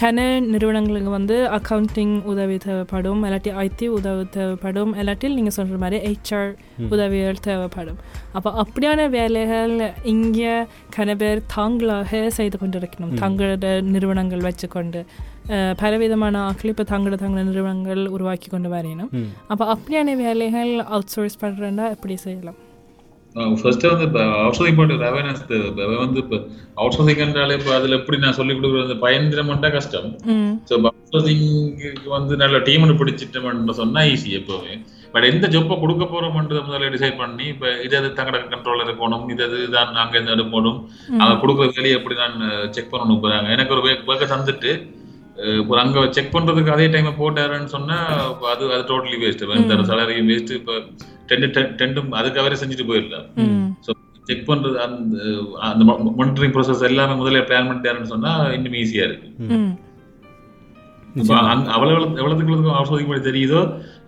கன 0.00 0.22
நிறுவனங்களுக்கு 0.52 1.10
வந்து 1.16 1.36
அக்கௌண்டிங் 1.56 2.14
உதவி 2.30 2.56
தேவைப்படும் 2.64 3.20
இல்லாட்டி 3.26 3.50
ஐடி 3.64 3.86
உதவி 3.98 4.24
தேவைப்படும் 4.36 4.92
இல்லாட்டில் 5.00 5.36
நீங்கள் 5.38 5.54
சொல்கிற 5.56 5.76
மாதிரி 5.82 5.98
ஹெச்ஆர் 6.06 6.50
உதவிகள் 6.94 7.38
தேவைப்படும். 7.46 7.98
அப்போ 8.36 8.50
அப்படியான 8.62 9.06
வேலைகள் 9.14 9.74
இங்கே 10.14 10.54
கன 10.96 11.16
பேர் 11.22 11.42
தாங்களாக 11.56 12.22
செய்து 12.38 12.58
கொண்டிருக்கணும். 12.62 13.14
தங்களோட 13.22 13.70
நிறுவனங்கள் 13.94 14.46
வச்சுக்கொண்டு 14.48 15.02
பலவிதமான 15.80 16.42
ஆட்கள் 16.48 16.72
இப்போ 16.74 16.86
தங்களோட 16.92 17.16
தங்களோட 17.22 17.46
நிறுவனங்கள் 17.52 18.04
உருவாக்கி 18.16 18.50
கொண்டு 18.50 18.70
வரையணும். 18.76 19.10
அப்போ 19.52 19.64
அப்படியான 19.74 20.16
வேலைகள் 20.26 20.74
அவுட் 20.94 21.14
சோர்ஸ் 21.16 21.42
பண்ணுறேன்னா 21.44 21.86
எப்படி 21.96 22.16
செய்யலாம்? 22.26 22.58
ஃபர்ஸ்ட் 23.60 23.84
வந்து 23.90 24.04
இப்போ 24.08 24.22
அவுட் 24.40 24.56
சோர்சிங் 24.56 24.78
பண்ணுற 24.80 25.06
அவேர்னஸ் 25.10 25.40
வந்து 26.02 26.18
இப்போ 26.24 26.36
அவுட் 26.80 26.96
சோர்சிங் 26.96 27.22
என்றாலே 27.24 27.54
இப்போ 27.58 27.70
அதில் 27.76 27.96
எப்படி 27.98 28.16
நான் 28.24 28.36
சொல்லி 28.38 28.52
கொடுக்குறது? 28.58 28.94
பயந்திரமாட்டா 29.04 29.68
கஷ்டம். 29.76 30.08
ஸோ 30.68 30.74
அவுட் 30.80 31.12
சோர்சிங்க்கு 31.14 32.10
வந்து 32.16 32.34
நல்ல 32.42 32.58
டீம் 32.68 32.84
பிடிச்சிட்டோம்னு 33.00 33.74
சொன்னா 33.80 34.02
ஈஸி 34.12 34.30
எப்போவுமே. 34.40 34.74
பட் 35.14 35.26
எந்த 35.30 35.46
ஜொப்பை 35.54 35.74
கொடுக்க 35.82 36.04
போறோம்ன்றதை 36.12 36.60
முதல்ல 36.68 36.90
டிசைட் 36.94 37.20
பண்ணி 37.22 37.44
இப்போ 37.52 37.66
இது 37.86 37.94
அது 38.00 38.08
தங்கட 38.18 38.38
கண்ட்ரோலர் 38.52 38.86
இருக்கணும் 38.86 39.26
இது 39.34 39.42
அது 39.48 39.58
தான் 39.76 39.92
நாங்கள் 39.98 40.20
எந்த 40.20 40.34
எடுக்கணும் 40.36 40.78
அவங்க 41.20 41.38
கொடுக்குற 41.42 41.66
வேலையை 41.76 41.96
எப்படி 41.98 42.16
நான் 42.22 42.38
செக் 42.76 42.92
பண்ணணும் 42.92 43.22
போறாங்க. 43.24 43.48
எனக்கு 43.56 43.74
ஒரு 43.76 43.82
ஒர்க்கை 44.10 44.28
தந்துட்டு 44.34 44.72
இப்போ 45.60 45.74
அங்க 45.82 46.02
செக் 46.16 46.34
பண்றதுக்கு 46.34 46.74
அதே 46.74 46.86
டைம் 46.94 47.08
போட்டாருன்னு 47.20 47.70
சொன்னா 47.76 47.96
அது 48.52 48.64
அது 48.74 48.82
டோட்டலி 48.90 49.18
வேஸ்ட் 49.22 49.42
இந்த 49.62 49.84
சேலரி 49.90 50.18
வேஸ்ட் 50.30 50.52
இப்போ 50.58 50.74
டென் 51.28 51.46
டென்டும் 51.78 52.10
அதுக்கு 52.12 52.40
அவரே 52.40 52.58
செஞ்சுட்டு 52.60 52.88
போயிடலாம் 52.88 53.26
ஸோ 53.86 53.92
செக் 54.24 54.48
பண்றது 54.48 54.76
அந்த 54.84 55.16
அந்த 55.68 55.82
மானிட்டரிங் 56.12 56.54
ப்ராசஸ் 56.54 56.84
எல்லாமே 56.84 57.14
முதல்ல 57.14 57.42
பிளான் 57.46 57.68
பண்ணிட்டாருன்னு 57.68 58.12
சொன்னா 58.12 58.30
இன்னும் 58.52 58.78
ஈஸியா 58.80 59.04
இருக்கு. 59.04 59.28
அவ்வளவு 61.72 61.92
எவ்வளவுக்கு 62.14 62.44
எவ்வளவுக்கு 62.44 62.72
அவசரம் 62.74 63.10
படி 63.10 63.20
தெரியுதோ 63.22 63.60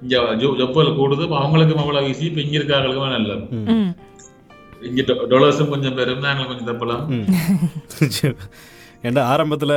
இங்க 0.02 0.14
ஜப்பால் 0.56 0.96
கூடுது 0.96 1.25
அவங்களுக்கும் 1.37 1.82
அவ்வளவு 1.82 2.08
ஈஸி 2.08 2.25
இப்ப 2.25 2.40
இங்க 2.40 2.56
இருக்காங்களுக்கும் 2.58 3.14
நல்ல 3.16 3.35
ம். 3.75 3.90
இங்க 4.82 5.02
டாலர்ஸும் 5.30 5.70
கொஞ்சம் 5.70 5.94
பெரும் 5.94 6.25
நாங்களும் 6.25 6.50
கொஞ்சம் 6.50 6.70
தப்பலாம். 6.70 7.04
ஏன்டா 9.04 9.23
ஆரம்பத்தில் 9.26 9.76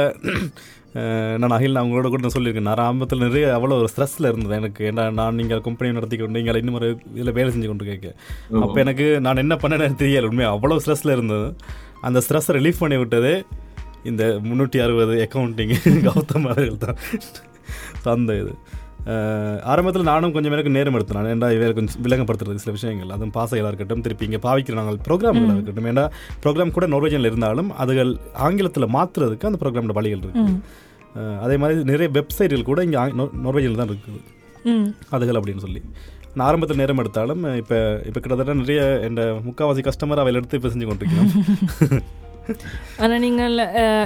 நான் 1.37 1.49
அகில் 1.49 1.71
நான் 1.71 1.85
உங்களோட 1.85 2.07
கூட 2.09 2.21
நான் 2.21 2.35
சொல்லியிருக்கேன். 2.37 2.67
நான் 2.69 2.75
ஆரம்பத்தில் 2.75 3.19
நிறைய 3.19 3.47
அவ்வளோ 3.57 3.71
ஒரு 3.71 3.89
ஸ்ட்ரெஸ்ஸில் 3.95 4.27
இருந்தது. 4.27 4.55
எனக்கு 4.55 4.91
ஏன்டா 4.91 5.11
நான் 5.11 5.35
நீங்கள் 5.35 5.61
கம்பெனி 5.61 5.91
நடத்தி 5.91 6.17
கொண்டு 6.17 6.39
நீங்கள் 6.39 6.55
இன்னும் 6.55 6.73
ஒரு 6.73 6.99
இதில் 7.13 7.31
வேலை 7.31 7.53
செஞ்சு 7.53 7.67
கொண்டு 7.67 7.85
கேட்க 7.85 8.15
அப்போ 8.59 8.79
எனக்கு 8.79 9.21
நான் 9.21 9.37
என்ன 9.37 9.55
பண்ணேன்னு 9.55 9.99
தெரியல. 10.03 10.21
உண்மையாக 10.21 10.55
அவ்வளோ 10.55 10.79
ஸ்ட்ரெஸ்ஸில் 10.85 11.11
இருந்தது. 11.11 11.55
அந்த 12.01 12.21
ஸ்ட்ரெஸ்ஸை 12.29 12.55
ரிலீஃப் 12.57 12.79
பண்ணி 12.79 12.97
விட்டதே 12.97 13.43
இந்த 14.03 14.39
முந்நூற்றி 14.43 14.81
அறுபது 14.83 15.29
அக்கௌண்டிங் 15.29 15.73
கௌதம் 16.07 16.43
அவர்கள் 16.43 16.77
தான். 16.77 16.97
அந்த 18.03 18.37
இது. 18.37 18.55
ஆரம்பத்தில் 19.71 20.07
நானும் 20.09 20.33
கொஞ்சம் 20.35 20.53
எனக்கு 20.55 20.73
நேரம் 20.77 20.95
எடுத்தேன். 20.97 21.29
ஏன்டா 21.33 21.47
இவையில் 21.55 21.75
கொஞ்சம் 21.77 22.01
விளங்கப்படுத்துறது 22.05 22.63
சில 22.63 22.73
விஷயங்கள். 22.77 23.11
அதுவும் 23.15 23.33
பாசைகளாக 23.37 23.71
இருக்கட்டும் 23.71 24.03
திருப்பி 24.05 24.25
இங்கே 24.29 24.41
பாவிக்கிற 24.47 24.77
நாங்கள் 24.79 24.99
ப்ரோக்ராம்களாக 25.07 25.57
இருக்கட்டும். 25.59 25.89
ஏன்னா 25.93 26.05
ப்ரோக்ராம் 26.43 26.75
கூட 26.77 26.87
நோர்வேஜனில் 26.93 27.29
இருந்தாலும் 27.31 27.71
அதுகள் 27.85 28.11
ஆங்கிலத்தில் 28.47 28.87
மாற்றுறதுக்கு 28.97 29.49
அந்த 29.49 29.59
ப்ரோக்ராமோட 29.63 29.95
வழிகள் 29.99 30.23
இருக்குது 30.25 30.53
அதே 31.45 31.55
மாதிரி 31.61 31.83
நிறைய 31.91 32.07
வெப்சைட்டுகள் 32.19 32.69
கூட 32.71 32.79
இங்கே 32.87 32.99
நோர்வேஜனில் 33.45 33.81
தான் 33.81 33.91
இருக்குது. 33.93 34.21
அதுகள் 35.15 35.39
அப்படின்னு 35.39 35.65
சொல்லி. 35.65 35.81
நான் 36.35 36.47
ஆரம்பத்தில் 36.49 36.81
நேரம் 36.81 37.01
எடுத்தாலும் 37.03 37.43
இப்போ 37.61 37.77
இப்போ 38.09 38.19
கிட்டத்தட்ட 38.23 38.53
நிறைய 38.63 38.81
என் 39.07 39.19
முக்கால்வாசி 39.47 39.83
கஸ்டமர் 39.87 40.21
அவையில் 40.23 40.39
எடுத்து 40.41 40.59
இப்போ 40.59 40.71
செஞ்சு 40.73 40.87
கொண்டிருக்கோம் 40.89 41.29
ஆனால் 42.97 43.19
நீங்கள் 43.19 43.55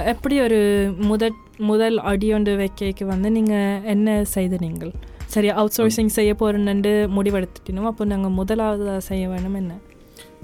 எப்படி 0.04 0.40
ஒரு 0.40 0.58
முதல் 1.04 1.36
முதல் 1.62 1.98
அடியொண்டு 2.02 2.56
வைக்க 2.56 3.04
வந்து 3.04 3.30
நீங்கள் 3.30 3.82
என்ன 3.84 4.24
செய்த 4.24 4.56
நீங்கள்? 4.60 4.92
சரி 5.26 5.48
அவுட் 5.54 5.76
சோர்சிங் 5.76 6.12
செய்ய 6.12 6.34
போகிறேன்னு 6.34 6.92
முடிவெடுத்துட்டினோம் 7.16 7.84
அப்போ 7.84 8.04
நாங்கள் 8.04 8.30
முதலாவதாக 8.30 9.00
செய்ய 9.00 9.28
வேணும் 9.28 9.54
என்ன? 9.54 9.74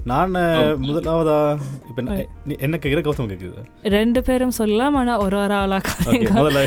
நான் 0.03 0.31
முதலாவதா 0.85 1.37
இப்போ 1.89 2.01
என்ன 2.59 2.77
கேட்குற 2.77 3.01
கௌதம் 3.01 3.31
கேட்குது 3.31 3.63
ரெண்டு 3.91 4.23
பேரும் 4.23 4.49
சொல்லலாம் 4.51 4.95
ஆனால் 4.95 5.19
ஒரு 5.19 5.37
ஒரு 5.37 5.53
ஆளாக 5.53 5.91
ஓகே 6.09 6.29
முதல்ல 6.33 6.61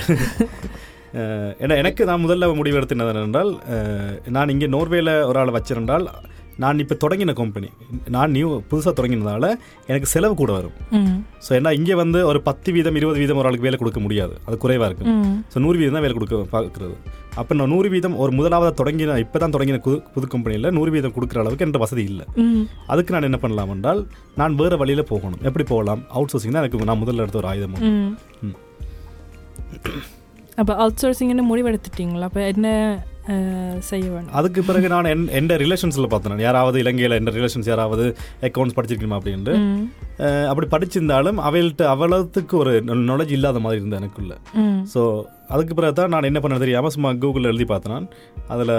ஏன்னா 1.58 1.76
எனக்கு 1.76 2.04
நான் 2.04 2.24
முதல்ல 2.24 2.54
முடிவு 2.54 2.78
எடுத்தினது 2.80 3.22
என்றால் 3.22 3.50
நான் 4.28 4.48
இங்கே 4.48 4.66
நோர்வேல 4.66 5.24
ஒரு 5.26 5.38
ஆளை 5.38 5.52
வச்சிருந்தால் 5.52 6.06
நான் 6.62 6.80
இப்போ 6.82 6.94
தொடங்கின 7.02 7.34
கம்பெனி 7.40 7.68
நான் 8.14 8.32
நியூ 8.36 8.48
புதுசாக 8.70 8.92
தொடங்கினதால 8.98 9.46
எனக்கு 9.90 10.08
செலவு 10.12 10.34
கூட 10.40 10.50
வரும். 10.58 10.76
ஸோ 11.44 11.50
ஏன்னா 11.58 11.70
இங்கே 11.78 11.94
வந்து 12.02 12.18
ஒரு 12.30 12.40
பத்து 12.48 12.72
வீதம் 12.76 12.98
இருபது 13.00 13.20
வீதம் 13.22 13.40
ஒரு 13.40 13.48
ஆளுக்கு 13.48 13.66
வேலை 13.68 13.78
கொடுக்க 13.82 14.00
முடியாது. 14.06 14.34
அது 14.46 14.56
குறைவாக 14.64 14.88
இருக்கும் 14.90 15.22
ஸோ 15.52 15.62
நூறு 15.64 15.78
வீதம் 15.80 15.96
தான் 15.98 16.04
வேலை 16.06 16.16
கொடுக்க 16.18 16.40
பார்க்குறது. 16.56 16.96
அப்போ 17.40 17.52
நான் 17.58 17.72
நூறு 17.74 17.88
வீதம் 17.94 18.16
ஒரு 18.24 18.32
முதலாவது 18.38 18.72
தொடங்கின 18.80 19.16
இப்போ 19.24 19.38
தான் 19.44 19.54
தொடங்கின 19.54 19.78
புது 19.86 19.96
புது 20.16 20.26
கம்பெனியில் 20.34 20.74
நூறு 20.78 20.90
வீதம் 20.96 21.14
கொடுக்குற 21.16 21.40
அளவுக்கு 21.42 21.64
என்கிட்ட 21.64 21.84
வசதி 21.84 22.04
இல்லை. 22.10 22.26
அதுக்கு 22.92 23.14
நான் 23.14 23.28
என்ன 23.30 23.40
பண்ணலாம் 23.44 23.72
என்றால் 23.76 24.02
நான் 24.42 24.58
வேறு 24.60 24.76
வழியில் 24.82 25.08
போகணும். 25.12 25.40
எப்படி 25.50 25.66
போகலாம்? 25.72 26.02
அவுட் 26.16 26.32
சோர்சிங் 26.34 26.54
தான் 26.56 26.62
எனக்கு 26.64 26.90
நான் 26.92 27.02
முதல்ல 27.02 27.24
எடுத்த 27.24 27.42
ஒரு 27.42 27.50
ஆயுதம். 27.52 27.74
அப்போ 30.60 30.72
அவுட் 30.82 31.00
சோர்சிங்னு 31.02 31.44
முடிவெடுத்துட்டீங்களா? 31.50 32.28
அப்போ 32.30 32.42
என்ன 32.52 32.68
செய்ய 33.88 34.06
வேணும் 34.12 34.32
அதுக்கு 34.38 34.60
பிறகு 34.68 34.86
நான் 34.92 35.08
என் 35.12 35.26
எந்த 35.38 35.52
ரிலேஷன்ஸில் 35.62 36.10
பார்த்தேன் 36.12 36.42
யாராவது 36.46 36.76
இலங்கையில் 36.82 37.16
எந்த 37.18 37.32
ரிலேஷன்ஸ் 37.36 37.70
யாராவது 37.72 38.04
அக்கௌண்ட்ஸ் 38.48 38.76
படிச்சிருக்கணுமா 38.78 39.18
அப்படின்ட்டு? 39.20 39.54
அப்படி 40.50 40.66
படிச்சிருந்தாலும் 40.74 41.38
அவள்கிட்ட 41.48 41.84
அவ்வளவுக்கு 41.92 42.56
ஒரு 42.62 42.72
நாலேஜ் 43.10 43.34
இல்லாத 43.36 43.62
மாதிரி 43.66 43.80
இருந்தது 43.80 44.00
எனக்குள்ள. 44.02 44.34
ஸோ 44.94 45.02
அதுக்கு 45.54 45.74
பிறகு 45.78 45.96
தான் 46.00 46.12
நான் 46.14 46.28
என்ன 46.30 46.40
பண்ண 46.42 46.58
தெரியாமல் 46.64 46.94
சும்மா 46.96 47.12
கூகுளில் 47.22 47.50
எழுதி 47.52 47.68
பார்த்தேன் 47.72 48.08
அதில் 48.54 48.76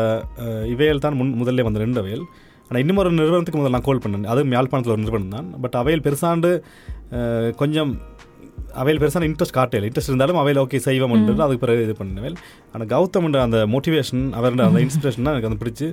இவையல் 0.73 1.05
தான் 1.05 1.17
முன் 1.21 1.37
முதல்ல 1.41 1.65
வந்து 1.67 1.83
ரெண்டு 1.85 2.01
அவையல் 2.03 2.25
ஆனால் 2.67 2.81
இன்னும் 2.83 2.99
ஒரு 3.01 3.09
நிறுவனத்துக்கு 3.19 3.59
முதல்ல 3.59 3.77
நான் 3.77 3.87
கால் 3.87 4.03
பண்ணேன். 4.03 4.29
அதுவும் 4.33 4.53
யாழ்ப்பாணத்தில் 4.55 4.93
ஒரு 4.95 5.03
நிறுவனம் 5.03 5.35
தான். 5.37 5.49
பட் 5.63 5.75
அவையல் 5.81 6.05
பெருசாண்டு 6.07 6.51
கொஞ்சம் 7.61 7.91
அவையில் 8.79 8.99
பெருசான 9.01 9.27
இன்ட்ரெஸ்ட் 9.29 9.55
காட்டல 9.57 9.87
இன்ட்ரெஸ்ட் 9.89 10.11
இருந்தாலும் 10.11 10.39
அவையில் 10.41 10.61
ஓகே 10.63 10.79
செய்வோம்ன்றது 10.87 11.43
அதுக்கு 11.45 11.63
பிறகு 11.63 11.85
இது 11.87 11.93
பண்ணுவேன். 12.01 12.35
ஆனால் 12.73 12.89
கௌதம்ன்ற 12.93 13.39
அந்த 13.47 13.59
மோட்டிவேஷன் 13.73 14.23
அவரோட 14.37 14.63
அந்த 14.69 14.81
இன்ஸ்பிரேஷன் 14.85 15.25
தான் 15.27 15.33
எனக்கு 15.35 15.49
வந்து 15.49 15.61
பிடிச்சி 15.63 15.87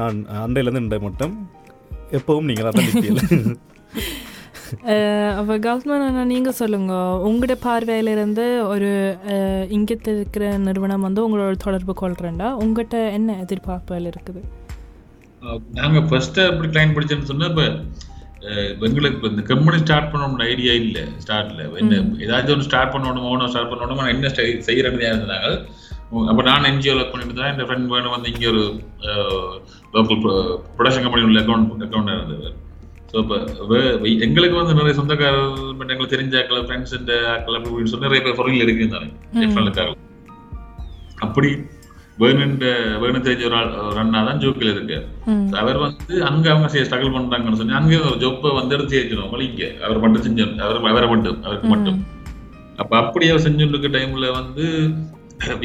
நான் 0.00 0.16
அண்டையிலேருந்து 0.44 0.82
இண்டை 0.84 1.00
மட்டும் 1.08 1.34
எப்பவும் 2.18 2.48
நீங்கள் 2.50 2.70
அதான் 2.70 2.90
அப்போ 5.38 5.54
கௌதமன் 5.64 6.04
அண்ணா 6.06 6.22
நீங்கள் 6.32 6.56
சொல்லுங்க. 6.58 6.92
உங்களோட 7.28 7.54
பார்வையிலிருந்து 7.64 8.42
ஒரு 8.72 8.90
இங்கத்து 9.76 10.10
இருக்கிற 10.16 10.44
நிறுவனம் 10.66 11.06
வந்து 11.06 11.20
உங்களோட 11.26 11.54
தொடர்பு 11.64 11.92
கொள்றேன்டா. 12.02 12.48
உங்கள்கிட்ட 12.62 12.98
என்ன 13.16 13.36
எதிர்பார்ப்புகள் 13.44 14.06
இருக்குது? 14.12 14.40
அஹ் 15.42 15.60
நாங்க 15.78 16.00
ஃபர்ஸ்ட் 16.08 16.38
அப்படி 16.48 16.68
கிளைண்ட் 16.74 16.94
படிச்சேன்னு 16.96 17.28
சொன்னா 17.30 17.48
இப்ப 17.52 17.62
அஹ் 17.66 17.78
இப்ப 18.00 18.09
எங்களுக்கு 18.86 19.30
இந்த 19.30 19.42
கம்பெனி 19.50 19.78
ஸ்டார்ட் 19.82 20.10
பண்ணணும்னு 20.12 20.46
ஐடியா 20.52 20.72
இல்ல 20.82 20.98
ஸ்டார்ட்ல 21.24 21.64
என்ன 21.80 21.98
ஏதாச்சும் 22.24 22.54
ஒன்று 22.54 22.68
ஸ்டார்ட் 22.68 22.92
பண்ணணும் 22.94 23.52
ஸ்டார்ட் 23.52 23.70
பண்ணணும் 23.72 24.12
என்ன 24.14 24.28
செய்யறது 24.68 25.04
இருந்தாங்க. 25.10 25.50
அப்ப 26.30 26.42
நான் 26.48 26.68
என்ஜிஓ 26.70 26.94
ஒர்க் 26.94 27.12
பண்ணிட்டு 27.12 27.34
தான் 27.40 27.50
என் 27.50 27.68
ஃப்ரெண்ட் 27.68 27.92
வேணும் 27.94 28.14
வந்து 28.14 28.30
இங்க 28.32 28.46
ஒரு 28.52 28.62
லோக்கல் 29.96 30.20
ப்ரொடக்ஷன் 30.76 31.04
கம்பெனி 31.04 31.26
உள்ள 31.28 31.40
அக்கௌண்ட் 31.42 31.84
அக்கௌண்ட் 31.86 32.14
இருந்தது. 32.16 32.48
ஸோ 33.10 33.16
இப்போ 33.22 33.36
எங்களுக்கு 34.26 34.56
வந்து 34.60 34.74
நிறைய 34.80 34.94
சொந்தக்காரர் 35.00 35.52
எங்களுக்கு 35.92 36.14
தெரிஞ்ச 36.16 36.34
ஆக்கள் 36.40 36.66
ஃப்ரெண்ட்ஸ் 36.68 36.94
ஆக்கள் 37.34 37.56
அப்படி 37.58 37.70
இப்படின்னு 37.72 37.92
சொல்லி 37.92 38.08
நிறைய 38.08 38.22
பேர் 38.26 38.38
ஃபாரின்ல 38.38 38.66
இருக்குன்னு 38.66 38.96
தானே 38.96 39.08
அப்படி 41.26 41.50
வேணுன்ற 42.20 42.66
வேணும் 43.02 43.24
தெரிஞ்ச 43.26 43.44
ஒரு 43.84 43.98
அண்ணா 44.00 44.20
தான் 44.26 44.40
ஜோக்கில் 44.42 44.72
இருக்கு 44.72 44.96
அவர் 45.60 45.78
வந்து 45.84 46.14
அங்க 46.28 46.46
அவங்க 46.52 46.68
ஸ்ட்ரகிள் 46.84 47.14
பண்றாங்கன்னு 47.16 47.60
சொல்லி 47.60 47.78
அங்கே 47.78 47.98
ஒரு 48.06 48.18
ஜொப்பை 48.22 48.50
வந்து 48.56 48.74
எடுத்து 48.76 48.96
செஞ்சிடும் 48.96 49.46
இங்க. 49.46 49.64
அவர் 49.84 50.02
மட்டும் 50.04 50.24
செஞ்சு 50.26 50.44
அவர் 50.64 50.90
அவரை 50.90 51.08
மட்டும் 51.08 51.38
அவருக்கு 51.44 51.70
மட்டும். 51.72 51.98
அப்ப 52.78 52.92
அப்படி 53.00 53.24
அவர் 53.30 53.44
செஞ்சுட்டு 53.46 53.74
இருக்க 53.74 53.88
டைம்ல 53.96 54.28
வந்து 54.36 54.64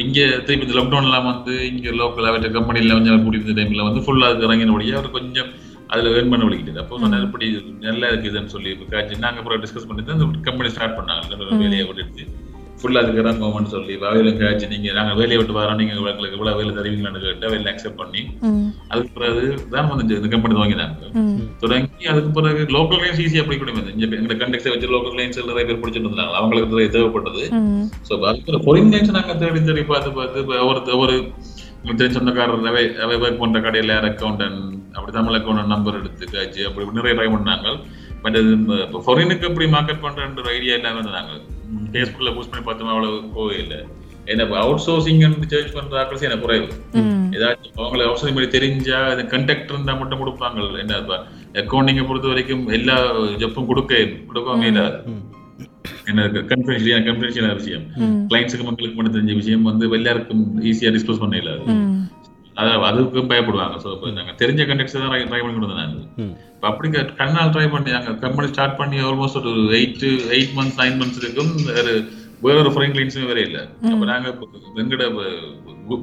இங்க 0.02 0.18
திருப்பி 0.40 0.64
இந்த 0.64 0.74
லாக்டவுன் 0.76 1.06
எல்லாம் 1.08 1.28
வந்து 1.30 1.54
இங்க 1.70 1.90
லோக்கல் 1.98 2.28
அவற்ற 2.28 2.48
கம்பெனில 2.52 2.94
கொஞ்சம் 2.94 3.24
முடிந்த 3.26 3.54
டைம்ல 3.58 3.86
வந்து 3.88 4.02
ஃபுல்லா 4.04 4.28
இறங்கினபடியே 4.44 4.94
அவர் 4.96 5.16
கொஞ்சம் 5.16 5.50
அதுல 5.90 6.12
ஏர்ன் 6.14 6.30
பண்ண 6.30 6.44
வலிக்கிட்டு 6.46 6.82
அப்போ 6.82 7.00
சொன்னார் 7.02 7.26
இப்படி 7.26 7.46
நல்லா 7.82 8.06
இருக்குதுன்னு 8.12 8.52
சொல்லி 8.54 8.70
காய்ச்சி 8.88 9.20
நாங்க 9.24 9.40
அப்புறம் 9.40 9.62
டிஸ்கஸ் 9.64 9.88
பண்ணி 9.88 10.04
தான் 10.04 10.16
இந்த 10.18 10.40
கம்பெனி 10.48 10.70
ஸ்டார்ட் 10.72 10.96
பண்ணாங்க 10.98 11.36
வேலையை 11.60 11.84
விட்டுட்டு 11.88 12.24
ஃபுல்லா 12.86 13.00
அதுக்கு 13.02 13.22
இறங்குவோம்னு 13.22 13.70
சொல்லி 13.74 13.94
வேலையில 14.02 14.30
காய்ச்சி 14.40 14.66
நீங்க 14.72 14.90
நாங்க 14.98 15.12
வேலையை 15.20 15.38
விட்டு 15.38 15.54
வரோம் 15.56 15.78
நீங்க 15.80 15.92
எங்களுக்கு 15.94 16.36
இவ்வளவு 16.36 16.58
வேலை 16.60 16.72
தருவீங்களான்னு 16.76 17.22
கேட்டு 17.24 17.50
வேலை 17.52 17.70
அக்செப்ட் 17.72 17.98
பண்ணி. 18.02 18.20
அதுக்கு 18.90 19.10
பிறகு 19.16 19.42
தான் 19.74 19.88
வந்து 19.92 20.16
இந்த 20.18 20.28
கம்பெனி 20.34 20.56
வாங்கினாங்க 20.60 21.10
தொடங்கி 21.62 22.06
அதுக்கு 22.12 22.30
பிறகு 22.38 22.62
லோக்கல் 22.76 23.00
லைன்ஸ் 23.02 23.22
ஈஸியா 23.24 23.42
அப்படி 23.44 23.58
கூட 23.62 23.72
வந்து 23.78 23.94
இங்க 23.96 24.06
எங்க 24.20 24.36
கண்டெக்ட் 24.42 24.70
வச்சு 24.74 24.92
லோக்கல் 24.94 25.16
லைன்ஸ் 25.20 25.40
நிறைய 25.50 25.64
பேர் 25.70 25.80
பிடிச்சிட்டு 25.82 26.08
இருந்தாங்க. 26.08 26.34
அவங்களுக்கு 26.40 26.72
நிறைய 26.74 26.90
தேவைப்பட்டது. 26.96 27.42
ஸோ 28.08 28.12
அதுக்கு 28.30 28.62
ஃபாரின் 28.66 28.94
நாங்க 29.18 29.34
தேடி 29.42 29.62
தேடி 29.70 29.84
பார்த்து 29.92 30.16
பார்த்து 30.20 30.44
இப்போ 30.44 30.96
ஒரு 31.04 31.16
தெரிஞ்ச 31.98 32.14
சொந்தக்காரர் 32.18 32.70
அவை 32.70 32.84
அவை 33.04 33.16
ஒர்க் 33.24 33.42
பண்ற 33.42 33.58
கடையில் 33.66 33.92
அக்கௌண்டன்ட் 34.10 34.62
அப்படி 34.96 35.12
தமிழ் 35.18 35.38
அக்கௌண்ட் 35.38 35.72
நம்பர் 35.74 35.98
எடுத்து 36.00 36.24
காய்ச்சி 36.32 36.62
அப்படி 36.68 36.98
நிறைய 37.00 37.14
ட்ரை 37.18 37.28
பண்ணாங்க. 37.34 37.68
பட் 38.24 38.36
இப்போ 38.84 39.00
ஃபாரினுக்கு 39.04 39.48
எப்படி 39.50 39.66
மார்க்கெட் 39.74 40.04
பண்றன்ற 40.04 40.40
ஒரு 40.42 40.50
ஐடியா 40.56 40.76
இல்லாம 40.78 41.00
இருந்தாங்க 41.02 41.34
ஃபேஸ்புக்கில் 41.92 42.34
போஸ்ட் 42.36 42.52
பண்ணி 42.52 42.66
பார்த்தோம் 42.66 42.92
அவ்வளவு 42.94 43.16
போவே 43.36 43.56
இல்லை. 43.64 43.78
ஏன்னா 44.30 44.44
அவுட் 44.62 44.82
சோர்சிங் 44.86 45.20
சர்ச் 45.50 45.74
பண்ற 45.74 45.98
ஆக்கள் 46.02 46.26
எனக்கு 46.28 46.44
குறைவு 46.44 46.66
ஏதாச்சும் 47.36 47.80
அவங்களை 47.84 48.04
அவசரம் 48.08 48.34
மாதிரி 48.34 48.52
தெரிஞ்சா 48.56 48.98
அது 49.12 49.22
கண்டக்ட் 49.22 49.72
இருந்தா 49.74 49.94
மட்டும் 49.94 50.22
கொடுப்பாங்க 50.22 50.78
என்ன 50.82 51.00
அக்கௌண்டிங்கை 51.62 52.04
பொறுத்த 52.06 52.32
வரைக்கும் 52.32 52.64
எல்லா 52.78 52.96
ஜப்பும் 53.42 53.70
கொடுக்க 53.70 53.94
கொடுக்காம 54.30 54.66
இல்லாது 54.70 54.98
என்ன 56.10 56.24
கன்ஃபிடென்ஷியல் 56.50 57.04
கன்ஃபிடென்ஷியலான 57.06 57.54
விஷயம். 57.54 57.84
கிளைண்ட்ஸுக்கு 58.30 58.66
மக்களுக்கு 58.68 58.96
மட்டும் 58.96 59.16
தெரிஞ்ச 59.16 59.34
விஷயம் 59.34 59.62
வந்து 59.62 59.90
எல்லாருக்கும் 59.98 60.42
ஈஸியா 60.70 60.90
டிஸ்க்ளோஸ் 60.96 61.22
பண்ண 61.22 61.36
இல்லாது 61.36 61.62
அது 62.56 62.70
அதுக்கும் 62.88 63.30
பயப்படுவாங்க. 63.30 63.76
ஸோ 63.82 63.88
இப்போ 63.94 64.12
நாங்கள் 64.12 64.38
தெரிஞ்ச 64.38 64.60
கண்டக்ட்ஸ் 64.68 64.94
தான் 64.96 65.10
ட்ரை 65.24 65.40
பண்ணி 65.40 65.56
கொடுத்தேன் 65.56 65.96
இப்போ 66.52 66.66
அப்படி 66.70 66.88
கண்ணால் 67.18 67.52
ட்ரை 67.54 67.66
பண்ணி 67.72 67.96
நாங்கள் 67.96 68.20
கம்பெனி 68.22 68.48
ஸ்டார்ட் 68.52 68.78
பண்ணி 68.78 68.98
ஆல்மோஸ்ட் 69.06 69.40
ஒரு 69.42 69.52
eight 69.78 70.04
eight 70.34 70.54
months 70.56 70.78
nine 70.80 70.96
months 71.00 71.20
இருக்கும் 71.22 71.52
வேறு 71.70 71.94
வேற 72.44 72.56
ஒரு 72.62 72.70
ஃப்ரெண்ட் 72.72 72.96
லைன்ஸுமே 72.96 73.26
வேற 73.28 73.40
இல்லை. 73.44 73.62
அப்போ 73.88 74.06
நாங்கள் 74.08 74.32
எங்கட 74.82 75.04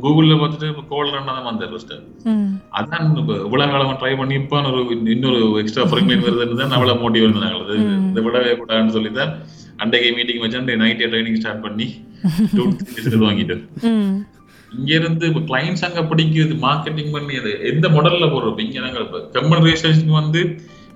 கூகுளில் 0.04 0.40
பார்த்துட்டு 0.42 0.70
இப்போ 0.72 0.84
கோல் 0.92 1.12
ரன்னா 1.14 1.34
தான் 1.38 1.48
வந்தார் 1.48 1.72
ஃபஸ்ட்டு 1.72 1.96
ம். 2.32 2.46
அதான் 2.80 3.10
இப்போ 3.14 3.34
இவ்வளவு 3.42 3.74
காலமா 3.74 3.96
ட்ரை 4.02 4.14
பண்ணி 4.20 4.36
இப்போ 4.40 4.60
ஒரு 4.70 4.82
இன்னொரு 5.14 5.42
எக்ஸ்ட்ரா 5.62 5.86
ஃப்ரெண்ட் 5.90 6.12
லைன் 6.12 6.26
வருதுன்னு 6.28 6.62
தான் 6.62 6.78
அவ்வளோ 6.78 6.96
மோட்டிவ் 7.02 7.26
இருந்தாங்க 7.26 7.60
அது 7.64 7.76
இதை 8.12 8.24
விடவே 8.28 8.54
கூடாதுன்னு 8.60 8.96
சொல்லி 8.98 9.12
தான் 9.18 9.34
அன்றைக்கு 9.80 10.10
மீட்டிங் 10.18 10.44
வச்சு 10.44 10.60
அன்றைக்கு 10.60 10.84
நைட்டே 10.84 11.10
ட்ரைனிங் 11.12 11.42
ஸ்டார்ட் 11.42 11.66
பண்ணி 11.66 11.88
வாங்கிட்டு 13.24 13.56
இங்க 14.72 14.92
இருந்து 14.94 15.26
இப்போ 15.28 15.42
கிளைண்ட்ஸ் 15.50 15.84
அங்க 15.84 16.02
பிடிக்குது 16.10 16.56
மார்க்கெட்டிங் 16.64 17.12
பண்ணி 17.12 17.36
அது 17.42 17.52
எந்த 17.70 17.88
மாடல்ல 17.90 18.28
போடுறோம் 18.32 18.62
இங்க 18.64 18.80
நாங்க 18.80 19.02
இப்போ 19.02 19.20
கம்பெனி 19.36 19.60
ரெஜிஸ்ட்ரேஷனுக்கு 19.66 20.20
வந்து 20.20 20.42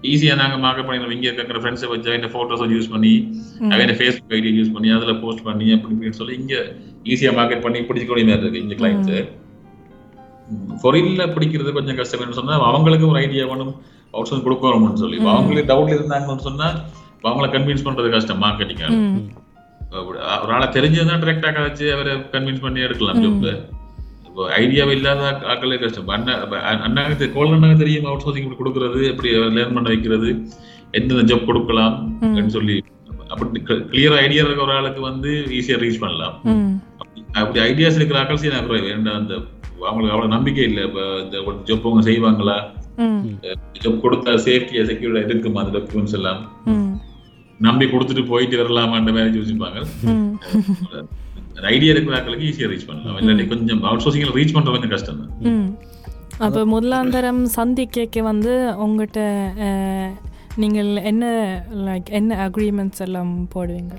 ஈஸியா 0.04 0.34
நாங்க 0.36 0.56
மார்க்கெட் 0.64 0.88
பண்ணி 0.88 1.16
இங்க 1.18 1.28
இருக்கிற 1.32 1.60
ஃப்ரெண்ட்ஸை 1.62 1.90
வச்சு 1.92 2.10
அவன் 2.12 2.34
போட்டோஸ் 2.34 2.64
யூஸ் 2.74 2.92
பண்ணி 2.92 3.14
அவன் 3.72 3.94
ஃபேஸ்புக் 4.00 4.36
ஐடி 4.38 4.52
யூஸ் 4.58 4.74
பண்ணி 4.74 4.90
அதுல 4.96 5.14
போஸ்ட் 5.22 5.46
பண்ணி 5.46 5.68
அப்படி 5.74 5.94
இப்படின்னு 5.96 6.20
சொல்லி 6.20 6.36
இங்க 6.42 6.56
ஈஸியா 7.06 7.32
மார்க்கெட் 7.38 7.66
பண்ணி 7.66 7.82
பிடிச்சிக்கூடிய 7.88 8.26
மாதிரி 8.26 8.44
இருக்கு 8.44 8.64
இங்க 8.64 8.76
கிளைண்ட்ஸ் 8.76 9.14
ஃபொரின்ல 10.82 11.24
பிடிக்கிறது 11.34 11.72
கொஞ்சம் 11.74 11.98
கஷ்டம்னு 12.00 12.38
சொன்னா 12.38 12.58
அவங்களுக்கு 12.68 13.08
ஒரு 13.08 13.20
ஐடியா 13.22 13.46
வேணும் 13.46 13.74
அவுட் 14.14 14.30
சோர்ஸ் 14.30 14.46
கொடுக்கணும்னு 14.46 15.02
சொல்லி. 15.02 15.18
அவங்களே 15.32 15.64
டவுட்ல 15.72 15.98
இருந்தாங்கன்னு 15.98 16.46
சொன்னா 16.46 16.68
அவங்கள 17.24 17.48
கன்வின்ஸ் 17.52 17.86
பண்றது 17.86 18.10
கஷ்டம் 18.12 18.42
மார்க்கெட்டிங் 18.42 18.84
ஒரு 19.92 20.22
ஆளை 20.22 20.68
தெரிஞ்சதுதான் 20.68 21.22
டிரெக்டா 21.22 21.52
கதைச்சு 21.52 21.92
அவரை 21.92 22.14
கன்வின்ஸ் 22.14 22.62
பண்ணி 22.62 22.80
எடுக்கலாம் 22.80 23.24
ஜாப் 23.24 23.64
இப்போ 24.26 24.58
ஐடியாவே 24.58 24.92
இல்லாத 24.92 25.32
ஆக்களே 25.32 25.80
கஷ்டம். 25.80 26.08
அண்ணா 26.08 26.34
அண்ணாக்கு 26.62 27.34
கோல் 27.34 27.48
அண்ணாக்கு 27.48 27.78
தெரியும் 27.78 28.06
அவுட் 28.06 28.22
சோர்சிங் 28.26 28.52
இப்படி 28.52 28.70
கொடுக்கறது 28.70 29.10
எப்படி 29.10 29.30
லேர்ன் 29.36 29.74
பண்ண 29.74 29.82
வைக்கிறது 29.82 30.48
எந்தெந்த 30.92 31.24
ஜாப் 31.24 31.46
கொடுக்கலாம் 31.46 32.20
சொல்லி. 32.48 32.84
அப்படி 33.28 33.64
கிளியர் 33.68 34.18
ஐடியா 34.18 34.44
இருக்க 34.44 34.62
ஒரு 34.62 34.72
ஆளுக்கு 34.72 35.02
வந்து 35.02 35.30
ஈஸியா 35.30 35.80
ரீச் 35.80 36.00
பண்ணலாம். 36.00 36.40
அப்படி- 37.34 37.58
ஐடியாஸ் 37.58 37.96
இருக்கிற 37.96 38.22
ஆக்கள் 38.22 38.34
சரி 38.34 38.56
நான் 38.56 38.68
குறைவு 38.68 38.92
அந்த 38.94 39.12
அவங்களுக்கு 39.12 40.10
அவ்வளவு 40.10 40.28
நம்பிக்கை 40.28 40.64
இல்லை. 40.64 40.84
இப்போ 40.84 41.20
இந்த 41.24 41.38
ஜாப் 41.66 41.80
அவங்க 41.80 42.10
செய்வாங்களா? 42.10 42.62
ஜாப் 43.74 44.06
கொடுத்தா 44.06 44.32
சேஃப்டியா 44.32 44.92
செக்யூர்டா 44.92 45.24
இருக்குமா 45.24 45.64
அந்த 45.64 45.78
டாக்குமெண்ட்ஸ் 45.78 46.14
எல்லாம்? 46.14 46.52
நம்பி 47.66 47.86
கொடுத்துட்டு 47.86 48.24
போயிட்டு 48.32 48.56
வரலாமான்ற 48.62 49.12
மாதிரி 49.16 49.40
யோசிப்பாங்க. 49.40 49.80
ஐடியா 51.74 51.92
இருக்கிற 51.94 52.16
ஆட்களுக்கு 52.18 52.48
ஈஸியா 52.50 52.68
ரீச் 52.72 52.88
பண்ணலாம். 52.90 53.18
இல்லாட்டி 53.22 53.46
கொஞ்சம் 53.54 53.84
அவுட் 53.90 54.04
சோர்சிங்ல 54.04 54.36
ரீச் 54.40 54.56
பண்றது 54.56 54.76
கொஞ்சம் 54.76 54.96
கஷ்டம் 54.96 55.22
தான். 55.22 55.70
அப்போ 56.46 56.62
முதலாந்தரம் 56.74 57.44
சந்திக்க 57.60 58.22
வந்து 58.32 58.54
உங்கள்கிட்ட 58.86 59.22
நீங்கள் 60.64 60.92
என்ன 61.12 61.26
லைக் 61.88 62.10
என்ன 62.20 62.38
அக்ரிமெண்ட்ஸ் 62.48 63.04
எல்லாம் 63.06 63.34
போடுவீங்க? 63.56 63.96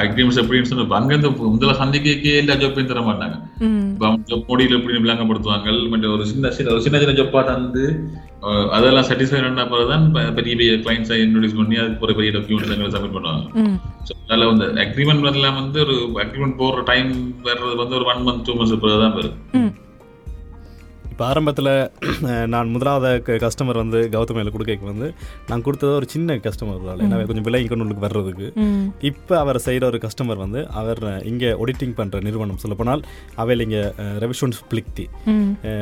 அக்ரிமெண்ட்ஸ் 0.00 0.40
எப்படின்னு 0.40 0.68
சொன்னா 0.70 0.98
அங்க 0.98 1.14
இந்த 1.14 1.28
முதல்ல 1.48 1.74
சந்திக்க 1.78 2.08
எல்லா 2.34 2.54
ஜாப்பையும் 2.60 2.90
தர 2.90 3.02
மாட்டாங்க 3.04 3.36
ஜாப் 4.28 4.48
மொழியில் 4.48 4.76
எப்படி 4.78 5.00
விளங்கப்படுத்துவாங்க 5.00 5.62
மற்ற 5.92 6.10
ஒரு 6.14 6.26
சின்ன 6.30 6.52
சின்ன 6.52 6.72
ஒரு 6.72 6.84
சின்ன 6.84 7.00
சின்ன 7.02 7.16
ஜப்பா 7.18 7.42
தந்து 7.48 7.84
அதெல்லாம் 8.72 9.06
சாட்டிஸ்ஃபை 9.06 9.38
பண்ண 9.40 9.62
பிறகு 9.68 9.90
தான் 9.90 10.06
பெ- 10.14 10.32
பெரிய 10.36 10.54
பெரிய 10.54 10.72
கிளைண்ட்ஸை 10.80 11.18
இன்ட்ரோடியூஸ் 11.20 11.58
பண்ணி 11.58 11.76
அதுக்கு 11.80 12.06
ஒரு 12.06 12.16
பெரிய 12.18 12.32
டாக்குமெண்ட்ஸ் 12.34 12.74
எங்களை 12.74 12.90
சப்மிட் 12.94 13.16
பண்ணுவாங்க 13.16 13.46
ஸோ 14.08 14.14
அதில் 14.26 14.50
வந்து 14.50 14.66
அக்ரிமெண்ட் 14.84 15.28
எல்லாம் 15.32 15.58
வந்து 15.60 15.78
ஒரு 15.84 15.94
அக்ரிமெண்ட் 16.24 16.58
போடுற 16.60 16.82
டைம் 16.90 17.10
வர்றது 17.46 17.74
வந்து 17.80 17.96
ஒரு 17.96 18.06
ஒன் 18.12 18.22
மந்த் 18.26 18.44
டூ 18.46 18.54
மந்த்ஸ் 18.54 18.82
பிறகு 18.82 19.00
தான் 19.00 19.16
வரும் 19.16 19.38
ம் 19.58 19.72
இப்போ 21.14 21.26
ஆரம்பத்தில் 21.26 21.68
நான் 22.46 22.68
முதலாவது 22.68 23.08
கஸ்டமர் 23.42 23.78
வந்து 23.80 23.98
கௌதமையில் 24.10 24.50
கொடுக்க 24.50 24.86
வந்து 24.86 25.08
நான் 25.48 25.62
கொடுத்தது 25.62 25.92
ஒரு 25.94 26.06
சின்ன 26.08 26.36
கஸ்டமர் 26.38 26.80
ஏன்னா 27.04 27.18
கொஞ்சம் 27.26 27.44
விலை 27.44 27.60
கொண்டு 27.64 27.96
வர்றதுக்கு. 28.04 28.46
இப்போ 29.02 29.38
அவர் 29.38 29.58
செய்கிற 29.58 29.86
ஒரு 29.86 29.98
கஸ்டமர் 29.98 30.36
வந்து 30.36 30.60
அவர் 30.72 31.00
இங்கே 31.24 31.50
ஒடிட்டிங் 31.58 31.94
பண்ணுற 31.96 32.22
நிறுவனம் 32.22 32.56
சொல்லப்போனால் 32.56 33.02
அவையில் 33.36 33.64
இங்கே 33.66 33.82
ரெவிஷன்ஸ் 34.22 34.60
பிளிக்தி 34.70 35.04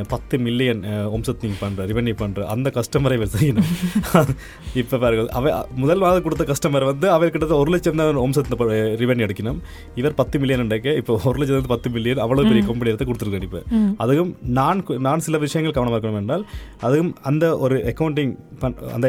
பத்து 0.08 0.38
மில்லியன் 0.38 0.82
ஒம்சத்திங் 1.12 1.56
பண்ணுற 1.60 1.86
ரெவென்யூ 1.90 2.14
பண்ணுற 2.18 2.44
அந்த 2.46 2.70
கஸ்டமரை 2.70 3.14
இவர் 3.14 3.32
செய்யணும். 3.36 3.70
இப்போ 4.82 4.96
பாருங்க 4.98 5.24
அவ 5.32 5.46
முதல் 5.76 5.98
மாதம் 5.98 6.22
கொடுத்த 6.22 6.46
கஸ்டமர் 6.48 6.84
வந்து 6.84 7.08
அவர் 7.12 7.30
கிட்ட 7.30 7.56
ஒரு 7.56 7.70
லட்சம் 7.70 7.96
தான் 7.96 8.22
ஒம்சத்தை 8.22 8.60
ரெவென்யூ 9.00 9.26
எடுக்கணும் 9.26 9.62
இவர் 9.96 10.14
பத்து 10.14 10.36
மில்லியன் 10.38 10.70
இப்போ 10.96 11.20
ஒரு 11.24 11.38
லட்சத்து 11.40 11.68
பத்து 11.68 11.90
மில்லியன் 11.90 12.22
அவ்வளோ 12.22 12.44
பெரிய 12.44 12.64
கம்பெனி 12.66 12.92
எடுத்து 12.92 13.08
கொடுத்துருக்கேன் 13.08 13.48
இப்போ. 13.48 13.62
அதுவும் 13.98 14.30
நான் 14.54 14.84
கு- 14.84 15.00
நான் 15.22 15.28
சில 15.28 15.38
விஷயங்கள் 15.44 15.74
கவனமாக 15.76 15.96
இருக்கணும் 15.98 16.22
என்றால் 16.22 16.44
அதுவும் 16.86 17.10
அந்த 17.30 17.44
ஒரு 17.64 17.76
அக்கௌண்டிங் 17.90 18.32
பண் 18.62 18.76
அந்த 18.96 19.08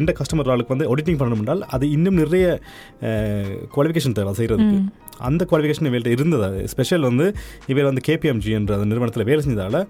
எந்த 0.00 0.10
கஸ்டமர் 0.18 0.50
ஆளுக்கு 0.52 0.74
வந்து 0.74 0.88
ஆடிட்டிங் 0.92 1.18
பண்ணணும் 1.20 1.42
என்றால் 1.42 1.62
அது 1.74 1.84
இன்னும் 1.96 2.18
நிறைய 2.22 2.46
குவாலிஃபிகேஷன் 3.74 4.16
தேவை 4.18 4.32
செய்கிறதுக்கு 4.38 4.78
அந்த 5.28 5.42
குவாலிஃபிகேஷன் 5.50 5.88
இவர்கிட்ட 5.88 6.12
இருந்தது? 6.16 6.60
ஸ்பெஷல் 6.72 7.06
வந்து 7.08 7.26
இவர் 7.72 7.88
வந்து 7.88 8.04
கேபிஎம்ஜி 8.08 8.52
என்ற 8.58 8.74
அந்த 8.76 8.86
நிறுவனத்தில் 8.90 9.28
வேலை 9.30 9.40
செஞ்சதால் 9.46 9.80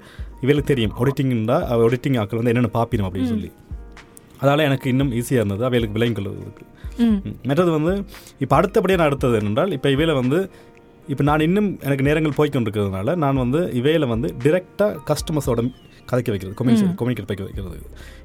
இவருக்கு 0.44 0.70
தெரியும். 0.72 0.94
ஆடிட்டிங்னா 1.00 1.58
ஆடிட்டிங் 1.84 2.18
ஆக்கள் 2.22 2.40
வந்து 2.40 2.52
என்னென்ன 2.54 2.72
பார்ப்பினும் 2.78 3.08
அப்படின்னு 3.08 3.32
சொல்லி. 3.34 3.50
அதால் 4.42 4.66
எனக்கு 4.68 4.86
இன்னும் 4.92 5.12
ஈஸியாக 5.20 5.40
இருந்தது. 5.42 5.64
அவைகளுக்கு 5.68 5.96
விலையும் 5.98 6.18
கொள்வதற்கு. 6.18 6.64
மற்றது 7.48 7.70
வந்து 7.76 7.92
இப்போ 8.44 8.54
அடுத்தபடியாக 8.56 9.00
நான் 9.00 9.10
அடுத்தது 9.10 9.36
என்னென்றால் 9.40 9.70
இப்போ 9.76 9.88
இவையில் 9.94 10.18
வந்து 10.20 10.38
இப்போ 11.12 11.22
நான் 11.28 11.44
இன்னும் 11.46 11.68
எனக்கு 11.86 12.04
நேரங்கள் 12.08 12.34
போய்க்கொண்டிருக்கிறதுனால 12.38 13.14
நான் 13.22 13.40
வந்து 13.44 13.60
இவையில் 13.78 14.06
வந்து 14.14 14.28
டிரெக்டாக 14.44 14.92
கஸ்டமர்ஸோட 15.10 15.62
கதைக்க 16.10 16.28
வைக்கிறது 16.32 16.56
கம்யூனிகேஷன் 16.58 16.94
கம்யூனிகேட் 17.00 17.30
வைக்க 17.30 17.44
வைக்கிறது. 17.46 17.78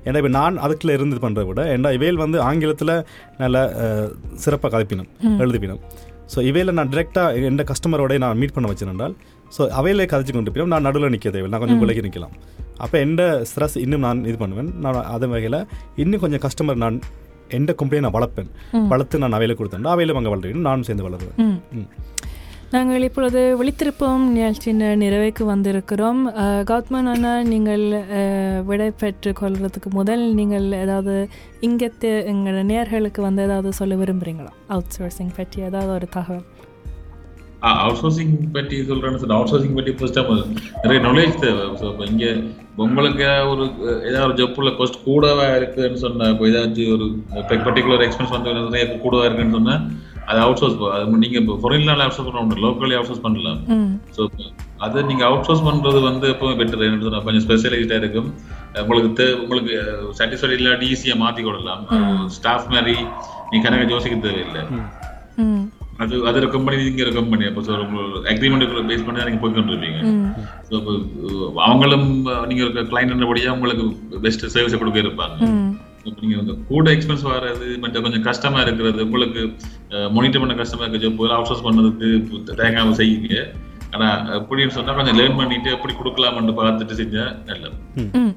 ஏன்னா 0.08 0.18
இப்போ 0.22 0.32
நான் 0.40 0.56
அதுக்குள்ள 0.66 0.94
இருந்து 0.98 1.22
பண்ணுறத 1.24 1.46
விட 1.50 1.64
ஏன்னா 1.76 1.90
இவையில் 1.98 2.20
வந்து 2.24 2.38
ஆங்கிலத்தில் 2.50 2.94
நல்ல 3.44 3.58
சிறப்பாக 4.44 4.72
கதைப்பினம் 4.76 5.10
எழுதிப்பினம். 5.46 5.82
ஸோ 6.34 6.40
இவையில் 6.50 6.76
நான் 6.80 6.92
டிரெக்டாக 6.94 7.50
எந்த 7.52 7.64
கஸ்டமரோட 7.72 8.14
நான் 8.26 8.40
மீட் 8.42 8.56
பண்ண 8.56 8.70
வச்சிருந்தால் 8.72 9.14
ஸோ 9.56 9.64
அவையிலே 9.80 10.08
கதைச்சு 10.14 10.34
கொண்டு 10.38 10.54
போய் 10.54 10.72
நான் 10.76 10.88
நடுவில் 10.88 11.14
நிற்க 11.16 11.30
தேவை 11.36 11.50
நான் 11.52 11.62
கொஞ்சம் 11.64 11.82
விலகி 11.84 12.04
நிற்கலாம் 12.08 12.34
அப்போ 12.86 12.96
எந்த 13.08 13.22
ஸ்ட்ரெஸ் 13.50 13.78
இன்னும் 13.84 14.04
நான் 14.08 14.26
இது 14.30 14.38
பண்ணுவேன். 14.44 14.72
நான் 14.86 14.98
அதே 15.16 15.28
வகையில் 15.34 15.62
இன்னும் 16.04 16.24
கொஞ்சம் 16.24 16.44
கஸ்டமர் 16.46 16.82
நான் 16.86 16.98
எந்த 17.58 17.72
கம்பெனியை 17.80 18.04
நான் 18.06 18.18
வளர்ப்பேன். 18.18 18.50
வளர்த்து 18.94 19.22
நான் 19.24 19.36
அவையில் 19.38 19.58
கொடுத்தேன் 19.60 19.94
அவையில் 19.94 20.18
அங்கே 20.20 20.32
வளர்றேன் 20.34 20.68
நானும் 20.70 20.88
சேர்ந்து 20.88 21.06
வளருவேன். 21.08 21.40
நாங்கள் 22.74 23.06
இப்பொழுது 23.08 23.42
விழித்திருப்போம் 23.60 24.24
நிகழ்ச்சியின் 24.34 24.82
நிறைவுக்கு 25.02 25.44
வந்திருக்கிறோம். 25.50 26.22
கௌத்மன் 26.66 27.10
அண்ணா 27.12 27.34
நீங்கள் 27.46 27.84
அஹ், 28.18 28.60
விடை 28.64 28.88
பெற்றுக் 29.00 29.40
கொள்வதற்கு 29.40 29.90
முதல் 29.94 30.24
நீங்கள் 30.34 30.68
ஏதாவது 30.80 31.14
இங்கே 31.62 31.90
எங்களோட 32.32 32.64
நேர்களுக்கு 32.72 33.22
வந்து 33.22 33.44
ஏதாவது 33.44 33.72
சொல்ல 33.74 33.96
விரும்புகிறீங்களா 33.96 34.52
அவுட் 34.70 34.96
சோர்சிங் 34.96 35.34
பற்றி 35.38 35.60
ஏதாவது 35.64 35.92
ஒரு 35.94 36.10
தகவல். 36.14 36.46
அவுட் 37.78 38.00
சோர்சிங் 38.02 38.34
பற்றி 38.56 38.78
சொல்றேன்னு 38.90 39.22
சொன்னா 39.22 39.38
அவுட் 39.38 39.52
சோர்சிங் 39.52 39.78
பற்றி 39.78 39.94
ஃபர்ஸ்ட் 39.94 40.18
டைம் 40.20 40.34
நிறைய 40.84 41.00
நாலேஜ் 41.06 41.40
தேவை. 41.40 41.64
ஸோ 41.80 41.86
இப்போ 41.92 42.06
இங்கே 42.12 42.32
உங்களுக்கு 42.86 43.24
ஒரு 43.52 43.64
ஏதாவது 44.08 44.26
ஒரு 44.28 44.36
ஜப்புல 44.42 44.72
காஸ்ட் 44.78 45.00
கூடவா 45.06 45.46
இருக்குதுன்னு 45.58 46.02
சொன்னால் 46.04 46.34
இப்போ 46.34 46.48
ஏதாச்சும் 46.52 46.92
ஒரு 46.96 47.08
பர்டிகுலர் 47.64 48.06
எக்ஸ்பென்ஸ் 48.06 48.36
வந்து 48.36 48.58
நிறைய 48.68 48.86
கூடவா 48.98 49.26
இருக்குன்னு 49.28 49.58
சொன்னா 49.60 49.78
அது 50.26 50.40
அவுட் 50.40 50.58
சோர்ஸ் 50.58 50.76
அது 50.94 51.18
நீங்க 51.18 51.38
இப்போ 51.40 51.56
ஃபாரின்ல 51.62 51.96
அவுட் 51.98 52.16
சோர்ஸ் 52.16 52.30
பண்ண 52.30 52.44
முடியும் 52.44 52.66
லோக்கலி 52.66 52.96
அவுட் 52.96 53.10
சோர்ஸ் 53.10 53.22
பண்ணலாம் 53.22 53.60
ஸோ 54.16 54.22
அதை 54.80 55.04
நீங்க 55.04 55.24
அவுட் 55.26 55.44
சோர்ஸ் 55.44 55.66
பண்றது 55.66 56.00
வந்து 56.02 56.28
எப்பவுமே 56.32 56.56
பெட்டர் 56.60 56.86
என்ன 56.88 57.22
கொஞ்சம் 57.22 57.46
ஸ்பெஷலைஸ்டா 57.46 57.98
இருக்கும். 57.98 58.30
உங்களுக்கு 58.82 59.10
தே- 59.20 59.36
உங்களுக்கு 59.40 59.74
சாட்டிஸ்ஃபைட் 60.18 60.56
இல்லாட்டி 60.56 60.88
ஈஸியா 60.92 61.16
மாத்தி 61.22 61.44
கொள்ளலாம் 61.44 61.84
ஸ்டாஃப் 62.36 62.68
மாதிரி 62.72 62.96
நீ 63.52 63.62
கணக்கு 63.62 63.96
யோசிக்க 63.96 64.18
தேவையில்லை. 64.24 64.64
அது 66.00 66.16
அது 66.28 66.38
ஒரு 66.38 66.50
கம்பெனி 66.50 66.78
இங்க 66.86 67.04
ஒரு 67.04 67.14
கம்பெனி 67.14 67.46
அப்போ 67.46 67.62
சார் 67.62 67.84
அக்ரிமெண்ட் 68.32 68.64
பேஸ் 68.90 69.06
பண்ணி 69.06 69.20
தான் 69.20 69.30
நீங்க 69.30 69.42
போய் 69.42 69.54
கொண்டிருப்பீங்க. 69.54 70.00
ம். 70.10 70.26
ஸோ 70.68 70.76
அவங்களும் 71.62 72.08
நீங்க 72.48 72.64
ஒரு 72.66 72.84
கிளைண்ட்ன்றபடியா 72.90 73.52
உங்களுக்கு 73.52 73.86
பெஸ்ட் 74.20 74.46
சர்வீஸ் 74.48 74.80
கொடுக்க 74.80 75.00
இருப்பாங்க. 75.00 75.38
ம் 76.06 76.10
இப்போ 76.10 76.22
நீங்க 76.22 76.38
வந்து 76.42 76.56
கூட 76.66 76.86
எக்ஸ்பென்ஸ் 76.92 77.24
வர்றது 77.28 77.68
மற்ற 77.84 78.02
கொஞ்சம் 78.02 78.26
கஷ்டமா 78.28 78.60
இருக்கிறது 78.62 79.06
உங்களுக்கு 79.06 79.42
மானிட்டர் 80.10 80.44
பண்ண 80.44 80.56
கஷ்டமா 80.56 80.84
இருக்க 80.86 81.04
ஜாப் 81.04 81.22
அவுட் 81.30 81.50
சோர்ஸ் 81.50 81.66
பண்ணதுக்கு 81.66 82.10
தேங்காம 82.60 82.96
செய்யுங்க 83.00 83.38
ஆனா 83.94 84.08
எப்படின்னு 84.38 84.76
சொன்னா 84.76 84.94
கொஞ்சம் 84.94 85.18
லேர்ன் 85.20 85.40
பண்ணிட்டு 85.40 85.70
எப்படி 85.74 85.94
கொடுக்கலாம்னு 85.96 86.56
பார்த்துட்டு 86.58 87.00
செஞ்சா 87.00 87.26
நல்லது. 87.46 87.78
ம். 88.20 88.34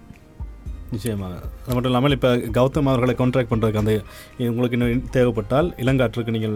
நிச்சயமாக. 0.92 1.34
அது 1.62 1.74
மட்டும் 1.74 1.90
இல்லாமல் 1.90 2.14
இப்போ 2.16 2.28
கௌதம் 2.54 2.90
அவர்களை 2.90 3.14
கான்ட்ராக்ட் 3.16 3.50
பண்ணுறதுக்கு 3.50 3.80
அந்த 3.80 3.94
உங்களுக்கு 4.48 4.76
இன்னும் 4.78 5.02
தேவைப்பட்டால் 5.10 5.68
இளங்காற்றுக்கு 5.78 6.34
நீங்கள் 6.36 6.54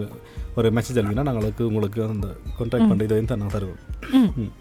ஒரு 0.55 0.67
மெசேஜ் 0.77 0.99
அனுப்பினா 0.99 1.27
நாங்களுக்கு 1.29 1.63
உங்களுக்கு 1.69 1.99
அந்த 2.07 2.29
கான்ட்ராக்ட் 2.57 2.89
பண்ணுற 2.89 3.07
இதையும் 3.09 3.31
தான் 3.31 3.41
நான் 3.43 3.55
தருவோம் 3.55 3.81
ம். 4.39 4.51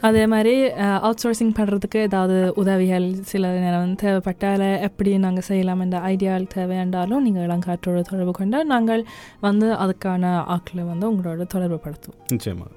அதே 0.00 0.26
மாதிரி 0.26 0.52
அவுட் 0.98 1.22
சோர்சிங் 1.22 1.54
பண்ணுறதுக்கு 1.58 1.98
ஏதாவது 2.06 2.36
உதவிகள் 2.54 3.06
சில 3.30 3.50
நேரம் 3.64 3.94
தேவைப்பட்டால் 3.94 4.64
எப்படி 4.88 5.18
நாங்கள் 5.18 5.46
செய்யலாம் 5.48 5.80
என்ற 5.80 5.98
ஐடியால் 6.12 6.46
தேவையாண்டாலும் 6.54 7.24
நீங்கள் 7.26 7.46
இளங்காற்றோட 7.46 8.00
தொடர்பு 8.10 8.32
கொண்டால் 8.32 8.66
நாங்கள் 8.66 9.02
வந்து 9.40 9.68
அதுக்கான 9.84 10.32
ஆட்களை 10.54 10.84
வந்து 10.84 11.06
உங்களோட 11.12 11.46
தொடர்பு 11.46 11.78
படுத்துவோம். 11.84 12.20
நிச்சயமாக 12.28 12.70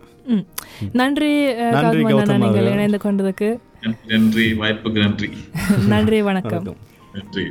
நன்றி 0.92 1.32
நீங்கள். 2.44 2.72
இணைந்து 2.74 3.00
கொண்டதுக்கு. 3.06 3.50
நன்றி 4.08 4.48
வாய்ப்புக்கு 4.54 5.00
நன்றி. 5.06 5.30
நன்றி 5.88 6.22
வணக்கம். 6.22 6.52
வணக்கம். 6.52 6.82
நன்றி. 7.14 7.46